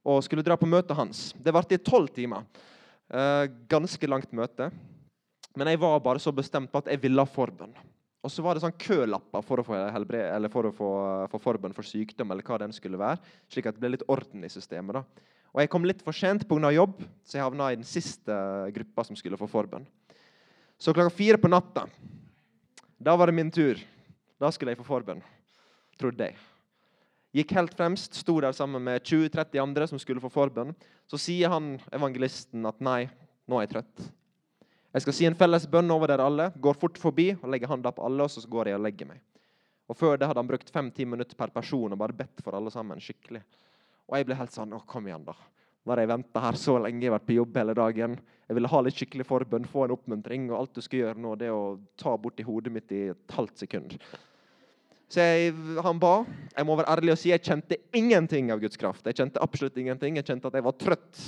Og 0.03 0.25
skulle 0.27 0.43
dra 0.43 0.57
på 0.59 0.69
møtet 0.69 0.99
hans. 0.99 1.29
Det 1.39 1.55
varte 1.55 1.77
i 1.77 1.85
tolv 1.85 2.11
timer. 2.17 2.49
Eh, 3.11 3.45
ganske 3.71 4.11
langt 4.11 4.35
møte. 4.35 4.71
Men 5.55 5.71
jeg 5.71 5.81
var 5.83 6.03
bare 6.03 6.23
så 6.23 6.35
bestemt 6.35 6.73
på 6.73 6.83
at 6.83 6.91
jeg 6.91 7.03
ville 7.03 7.23
ha 7.23 7.31
forbønn. 7.31 7.73
Og 8.21 8.33
så 8.33 8.43
var 8.45 8.55
det 8.55 8.65
sånn 8.65 8.77
kølapper 8.77 9.45
for 9.47 9.63
å 9.63 9.65
få, 9.65 9.79
helbred, 9.95 10.27
eller 10.35 10.53
for 10.53 10.69
å 10.69 10.75
få, 10.75 10.91
for 11.33 11.43
forbønn 11.43 11.75
for 11.77 11.87
sykdom. 11.87 12.31
eller 12.31 12.45
hva 12.45 12.59
den 12.61 12.75
skulle 12.77 13.01
være, 13.01 13.19
Slik 13.49 13.67
at 13.67 13.79
det 13.79 13.81
ble 13.81 13.95
litt 13.95 14.09
orden 14.09 14.45
i 14.45 14.53
systemet. 14.53 14.93
da. 14.93 15.05
Og 15.55 15.61
Jeg 15.61 15.71
kom 15.71 15.85
litt 15.85 16.03
for 16.03 16.13
sent 16.13 16.47
pga. 16.49 16.71
jobb, 16.75 17.01
så 17.25 17.39
jeg 17.39 17.43
havna 17.43 17.73
i 17.73 17.77
den 17.77 17.85
siste 17.85 18.35
gruppa 18.73 19.05
som 19.05 19.17
skulle 19.17 19.39
få 19.39 19.49
forbønn. 19.49 19.87
Så 20.79 20.93
klokka 20.95 21.11
fire 21.13 21.37
på 21.37 21.49
natta, 21.49 21.89
da 23.01 23.17
var 23.17 23.31
det 23.31 23.37
min 23.39 23.51
tur. 23.51 23.81
Da 24.41 24.51
skulle 24.53 24.75
jeg 24.75 24.81
få 24.81 24.85
forbønn. 24.85 25.23
Trodde 26.01 26.31
jeg. 26.31 26.37
Gikk 27.33 27.55
helt 27.55 27.75
fremst, 27.79 28.17
sto 28.19 28.35
der 28.43 28.53
sammen 28.57 28.83
med 28.83 29.05
20-30 29.07 29.61
andre 29.63 29.87
som 29.89 30.01
skulle 30.03 30.23
få 30.23 30.29
forbønn. 30.35 30.75
Så 31.09 31.21
sier 31.21 31.53
han 31.53 31.77
evangelisten 31.95 32.67
at 32.69 32.81
nei, 32.85 33.05
nå 33.49 33.59
er 33.59 33.67
jeg 33.67 33.73
trøtt. 33.77 34.07
Jeg 34.91 35.05
skal 35.05 35.15
si 35.15 35.27
en 35.29 35.39
felles 35.39 35.69
bønn 35.71 35.93
over 35.95 36.11
dere 36.11 36.27
alle, 36.27 36.49
går 36.59 36.77
fort 36.77 36.99
forbi 36.99 37.31
og 37.37 37.49
legger 37.53 37.71
handa 37.71 37.93
på 37.95 38.03
alle, 38.05 38.27
og 38.27 38.33
så 38.33 38.43
går 38.51 38.73
jeg 38.73 38.81
og 38.81 38.85
legger 38.85 39.09
meg. 39.13 39.23
Og 39.91 39.97
Før 39.99 40.19
det 40.19 40.27
hadde 40.29 40.43
han 40.43 40.51
brukt 40.51 40.71
fem-ti 40.71 41.07
minutter 41.07 41.39
per 41.39 41.55
person 41.55 41.95
og 41.95 41.99
bare 41.99 42.17
bedt 42.21 42.43
for 42.45 42.59
alle 42.59 42.71
sammen. 42.75 43.01
skikkelig. 43.01 43.43
Og 44.11 44.19
jeg 44.19 44.27
ble 44.27 44.39
helt 44.39 44.55
sånn 44.55 44.75
Å, 44.75 44.83
kom 44.87 45.07
igjen, 45.07 45.25
da. 45.25 45.35
Har 45.89 46.03
jeg 46.03 46.11
venta 46.11 46.43
her 46.45 46.59
så 46.61 46.77
lenge, 46.79 47.01
jeg 47.03 47.11
har 47.11 47.17
vært 47.19 47.29
på 47.31 47.39
jobb 47.39 47.57
hele 47.57 47.75
dagen. 47.75 48.19
Jeg 48.51 48.57
ville 48.59 48.71
ha 48.71 48.81
litt 48.85 48.99
skikkelig 48.99 49.25
forbønn, 49.27 49.69
få 49.71 49.87
en 49.87 49.95
oppmuntring, 49.95 50.51
og 50.51 50.59
alt 50.59 50.75
du 50.77 50.83
skal 50.85 51.05
gjøre 51.05 51.23
nå, 51.23 51.37
det 51.41 51.49
er 51.49 51.57
å 51.57 51.79
ta 51.99 52.17
borti 52.21 52.45
hodet 52.47 52.73
mitt 52.75 52.93
i 52.95 53.07
et 53.13 53.37
halvt 53.37 53.65
sekund. 53.65 53.97
Så 55.11 55.25
jeg, 55.27 55.55
han 55.83 55.99
ba. 55.99 56.21
Jeg 56.55 56.67
må 56.69 56.77
være 56.79 56.93
ærlig 56.93 57.15
og 57.17 57.19
si 57.19 57.33
jeg 57.33 57.43
kjente 57.43 57.81
ingenting 57.99 58.53
av 58.55 58.61
Guds 58.63 58.79
kraft. 58.79 59.03
Jeg 59.09 59.19
kjente 59.19 59.43
absolutt 59.43 59.79
ingenting. 59.83 60.21
Jeg 60.21 60.29
kjente 60.29 60.47
at 60.47 60.59
jeg 60.59 60.67
var 60.67 60.77
trøtt. 60.79 61.23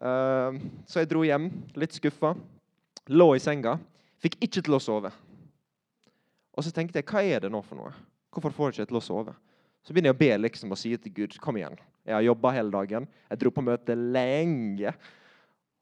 Uh, 0.00 0.56
så 0.88 1.02
jeg 1.02 1.10
dro 1.10 1.24
hjem, 1.26 1.50
litt 1.76 1.96
skuffa. 1.98 2.32
Lå 3.12 3.26
i 3.36 3.42
senga. 3.44 3.76
Fikk 4.24 4.38
ikke 4.46 4.64
til 4.64 4.78
å 4.78 4.80
sove. 4.80 5.12
Og 6.56 6.64
så 6.64 6.72
tenkte 6.72 7.02
jeg, 7.02 7.08
hva 7.10 7.20
er 7.20 7.44
det 7.44 7.52
nå 7.52 7.60
for 7.66 7.76
noe? 7.76 7.92
Hvorfor 8.32 8.56
får 8.56 8.70
jeg 8.70 8.78
ikke 8.78 8.94
til 8.94 9.00
å 9.02 9.04
sove? 9.04 9.36
Så 9.84 9.92
begynner 9.92 10.12
jeg 10.14 10.16
å 10.16 10.22
be 10.22 10.30
liksom 10.46 10.72
og 10.72 10.80
si 10.80 10.94
til 10.96 11.12
Gud 11.12 11.36
kom 11.44 11.58
igjen. 11.60 11.76
Jeg 12.04 12.16
har 12.16 12.24
jobba 12.24 12.52
hele 12.56 12.72
dagen. 12.72 13.06
Jeg 13.30 13.40
dro 13.40 13.52
på 13.52 13.64
møte 13.64 13.96
lenge. 13.96 14.94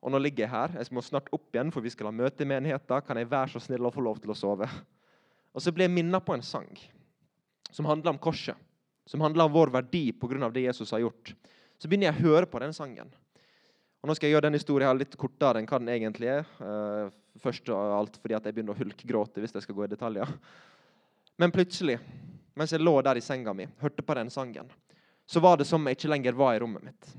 Og 0.02 0.10
nå 0.10 0.18
ligger 0.18 0.44
jeg 0.44 0.52
her. 0.52 0.74
Jeg 0.80 0.94
må 0.94 1.04
snart 1.06 1.30
opp 1.34 1.54
igjen, 1.54 1.70
for 1.74 1.84
vi 1.84 1.92
skal 1.94 2.10
ha 2.10 2.14
møte 2.14 2.42
i 2.42 2.50
menigheten. 2.50 3.06
Kan 3.06 3.20
jeg 3.20 3.30
være 3.30 3.54
så 3.54 3.62
snill 3.62 3.86
å 3.86 3.94
få 3.94 4.02
lov 4.02 4.18
til 4.22 4.34
å 4.34 4.38
sove? 4.38 4.66
Og 5.52 5.62
så 5.62 5.72
ble 5.74 5.86
jeg 5.86 5.94
minnet 5.94 6.24
på 6.26 6.34
en 6.34 6.44
sang 6.44 6.70
som 7.72 7.86
handler 7.88 8.12
om 8.12 8.20
korset, 8.20 8.58
som 9.08 9.22
handler 9.24 9.46
om 9.46 9.54
vår 9.54 9.72
verdi 9.72 10.10
pga. 10.12 10.50
det 10.50 10.66
Jesus 10.66 10.90
har 10.92 11.00
gjort, 11.00 11.34
så 11.78 11.88
begynner 11.88 12.10
jeg 12.10 12.18
å 12.18 12.26
høre 12.26 12.46
på 12.46 12.60
den 12.60 12.74
sangen. 12.76 13.08
Og 14.02 14.08
Nå 14.08 14.16
skal 14.18 14.28
jeg 14.28 14.34
gjøre 14.34 14.48
den 14.48 14.58
historien 14.58 14.98
litt 14.98 15.16
kortere 15.16 15.60
enn 15.60 15.68
hva 15.70 15.78
den 15.78 15.92
egentlig 15.94 16.28
er. 16.28 16.46
Uh, 16.58 17.06
først 17.40 17.68
og 17.70 17.94
alt 17.96 18.18
fordi 18.18 18.34
at 18.34 18.44
jeg 18.44 18.56
begynner 18.56 18.74
å 18.74 18.80
hulkgråte 18.80 19.40
hvis 19.40 19.54
jeg 19.54 19.64
skal 19.64 19.76
gå 19.78 19.86
i 19.86 19.92
detaljer. 19.92 20.28
Men 21.38 21.54
plutselig, 21.54 22.00
mens 22.54 22.72
jeg 22.72 22.82
lå 22.82 22.94
der 23.02 23.18
i 23.18 23.24
senga 23.24 23.54
mi, 23.56 23.66
hørte 23.80 24.02
på 24.02 24.14
den 24.14 24.30
sangen, 24.30 24.70
så 25.26 25.40
var 25.40 25.56
det 25.56 25.66
som 25.66 25.86
jeg 25.86 25.96
ikke 25.96 26.10
lenger 26.12 26.36
var 26.36 26.54
i 26.54 26.60
rommet 26.60 26.84
mitt. 26.84 27.12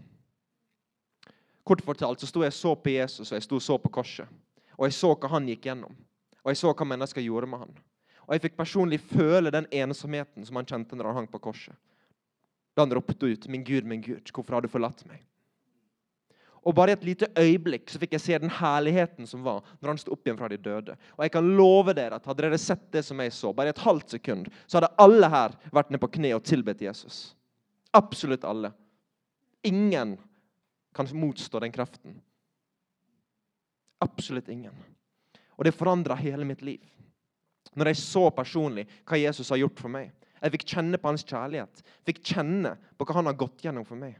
Kort 1.64 1.82
fortalt 1.82 2.20
så 2.20 2.28
sto 2.28 2.44
jeg 2.44 2.54
så 2.54 2.76
på 2.76 2.92
Jesus 2.92 3.32
og 3.32 3.38
jeg 3.38 3.46
sto 3.46 3.60
så 3.64 3.78
på 3.80 3.92
korset. 3.94 4.28
Og 4.76 4.86
jeg 4.90 4.98
så 4.98 5.14
hva 5.16 5.30
han 5.32 5.48
gikk 5.48 5.70
gjennom. 5.70 5.96
Og 6.44 6.52
jeg 6.52 6.60
så 6.60 6.74
hva 6.74 6.88
mennesker 6.88 7.24
gjorde 7.24 7.48
med 7.50 7.64
han. 7.64 7.76
Og 8.28 8.36
jeg 8.36 8.44
fikk 8.46 8.58
personlig 8.60 9.00
føle 9.04 9.52
den 9.52 9.68
ensomheten 9.72 10.46
som 10.48 10.60
han 10.60 10.68
kjente 10.68 10.98
når 10.98 11.10
han 11.10 11.22
hang 11.22 11.30
på 11.32 11.42
korset. 11.44 11.76
Da 12.76 12.84
han 12.84 12.94
ropte 12.94 13.26
ut 13.26 13.48
'Min 13.48 13.64
Gud, 13.64 13.86
min 13.86 14.02
Gud, 14.02 14.32
hvorfor 14.34 14.54
har 14.54 14.62
du 14.62 14.68
forlatt 14.68 15.06
meg?' 15.06 15.24
Og 16.64 16.76
Bare 16.76 16.94
i 16.94 16.96
et 16.96 17.06
lite 17.06 17.28
øyeblikk 17.40 17.92
så 17.92 18.00
fikk 18.00 18.16
jeg 18.16 18.24
se 18.24 18.38
den 18.40 18.54
herligheten 18.54 19.28
som 19.28 19.44
var 19.44 19.62
når 19.82 19.92
han 19.92 20.00
sto 20.00 20.14
opp 20.16 20.28
igjen 20.28 20.40
fra 20.40 20.50
de 20.52 20.60
døde. 20.64 20.96
Og 21.18 21.26
jeg 21.26 21.34
kan 21.36 21.50
love 21.58 21.96
dere 21.96 22.20
at 22.20 22.28
Hadde 22.30 22.46
dere 22.46 22.60
sett 22.62 22.86
det 22.94 23.04
som 23.04 23.20
jeg 23.20 23.34
så, 23.36 23.52
bare 23.54 23.72
i 23.72 23.76
et 23.76 23.84
halvt 23.84 24.16
sekund, 24.16 24.48
så 24.68 24.80
hadde 24.80 24.94
alle 25.04 25.30
her 25.34 25.58
vært 25.76 25.92
ned 25.92 26.02
på 26.04 26.12
kne 26.16 26.32
og 26.38 26.46
tilbedt 26.48 26.86
Jesus. 26.86 27.34
Absolutt 27.94 28.48
alle. 28.48 28.72
Ingen 29.68 30.16
kan 30.96 31.10
motstå 31.12 31.60
den 31.60 31.72
kraften. 31.72 32.18
Absolutt 34.04 34.50
ingen. 34.50 34.76
Og 35.58 35.68
det 35.68 35.76
forandra 35.76 36.16
hele 36.20 36.48
mitt 36.48 36.64
liv. 36.66 36.82
Når 37.76 37.92
jeg 37.92 38.04
så 38.04 38.28
personlig 38.36 38.86
hva 39.08 39.20
Jesus 39.20 39.52
har 39.54 39.62
gjort 39.62 39.80
for 39.82 39.92
meg. 39.92 40.12
Jeg 40.44 40.54
fikk 40.58 40.66
kjenne 40.74 41.00
på 41.00 41.08
hans 41.08 41.24
kjærlighet. 41.24 41.84
Fikk 42.08 42.20
kjenne 42.34 42.76
på 42.98 43.08
hva 43.08 43.16
han 43.20 43.30
har 43.32 43.40
gått 43.40 43.64
gjennom 43.64 43.86
for 43.88 44.00
meg. 44.00 44.18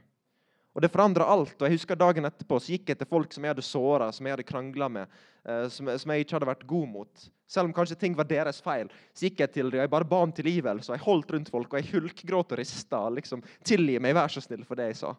Og 0.74 0.82
Det 0.82 0.90
forandra 0.90 1.24
alt. 1.30 1.54
og 1.60 1.68
jeg 1.68 1.78
husker 1.78 1.96
Dagen 1.96 2.26
etterpå 2.26 2.58
så 2.58 2.74
gikk 2.74 2.88
jeg 2.88 2.98
til 2.98 3.06
folk 3.06 3.32
som 3.32 3.44
jeg 3.44 3.54
hadde 3.54 3.62
såra, 3.62 4.10
som 4.12 4.26
jeg 4.26 4.34
hadde 4.34 4.46
krangla 4.48 4.88
med, 4.88 5.08
eh, 5.46 5.68
som, 5.68 5.88
jeg 5.88 6.24
ikke 6.24 6.34
hadde 6.34 6.50
vært 6.50 6.66
god 6.66 6.88
mot. 6.88 7.28
Selv 7.46 7.68
om 7.68 7.74
kanskje 7.74 7.98
ting 7.98 8.16
var 8.16 8.24
deres 8.24 8.60
feil, 8.60 8.90
så 9.14 9.28
gikk 9.28 9.40
jeg 9.40 9.52
til 9.52 9.70
dem 9.70 9.78
og 9.78 9.84
jeg 9.84 9.90
bare 9.90 10.08
ba 10.10 10.22
om 10.22 10.32
tilgivelse. 10.32 10.90
og 10.90 10.96
Jeg 10.96 11.04
holdt 11.04 11.30
rundt 11.30 11.50
folk 11.50 11.72
og 11.72 11.78
jeg 11.78 11.92
hulkgråt 11.92 12.52
og 12.52 12.58
rista. 12.58 13.08
Liksom, 13.08 13.42
Tilgi 13.62 14.00
meg, 14.00 14.14
vær 14.14 14.28
så 14.28 14.42
snill, 14.42 14.64
for 14.64 14.74
det 14.74 14.90
jeg 14.90 14.96
sa. 15.04 15.14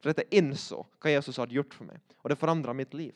For 0.00 0.14
dette 0.14 0.30
innså 0.32 0.86
hva 0.98 1.12
Jesus 1.12 1.36
hadde 1.36 1.52
gjort 1.52 1.74
for 1.76 1.84
meg. 1.84 2.00
Og 2.24 2.30
det 2.30 2.40
forandra 2.40 2.72
mitt 2.72 2.94
liv. 2.94 3.12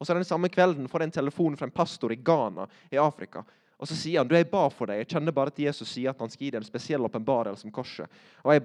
Og 0.00 0.06
så 0.06 0.14
Den 0.14 0.24
samme 0.24 0.48
kvelden 0.48 0.88
får 0.88 1.00
jeg 1.00 1.06
en 1.06 1.18
telefon 1.22 1.56
fra 1.56 1.66
en 1.68 1.76
pastor 1.76 2.10
i 2.10 2.16
Ghana 2.16 2.66
i 2.90 2.96
Afrika 2.96 3.44
og 3.80 3.88
så 3.88 3.96
sier 3.96 4.20
han 4.20 4.28
du, 4.28 4.34
jeg 4.36 4.50
ba 4.50 4.66
for 4.72 4.90
deg. 4.90 5.00
Jeg 5.00 5.14
kjenner 5.14 5.32
bare 5.32 5.52
at 5.52 5.60
Jesus 5.62 5.88
sier 5.88 6.12
at 6.12 6.20
han 6.20 6.28
skal 6.28 6.44
gi 6.46 6.52
deg 6.52 6.60
en 6.60 6.68
spesiell 6.68 7.06
åpenbarelse 7.06 7.64
om 7.64 7.72
korset. 7.72 8.20
Og 8.44 8.52
jeg 8.52 8.64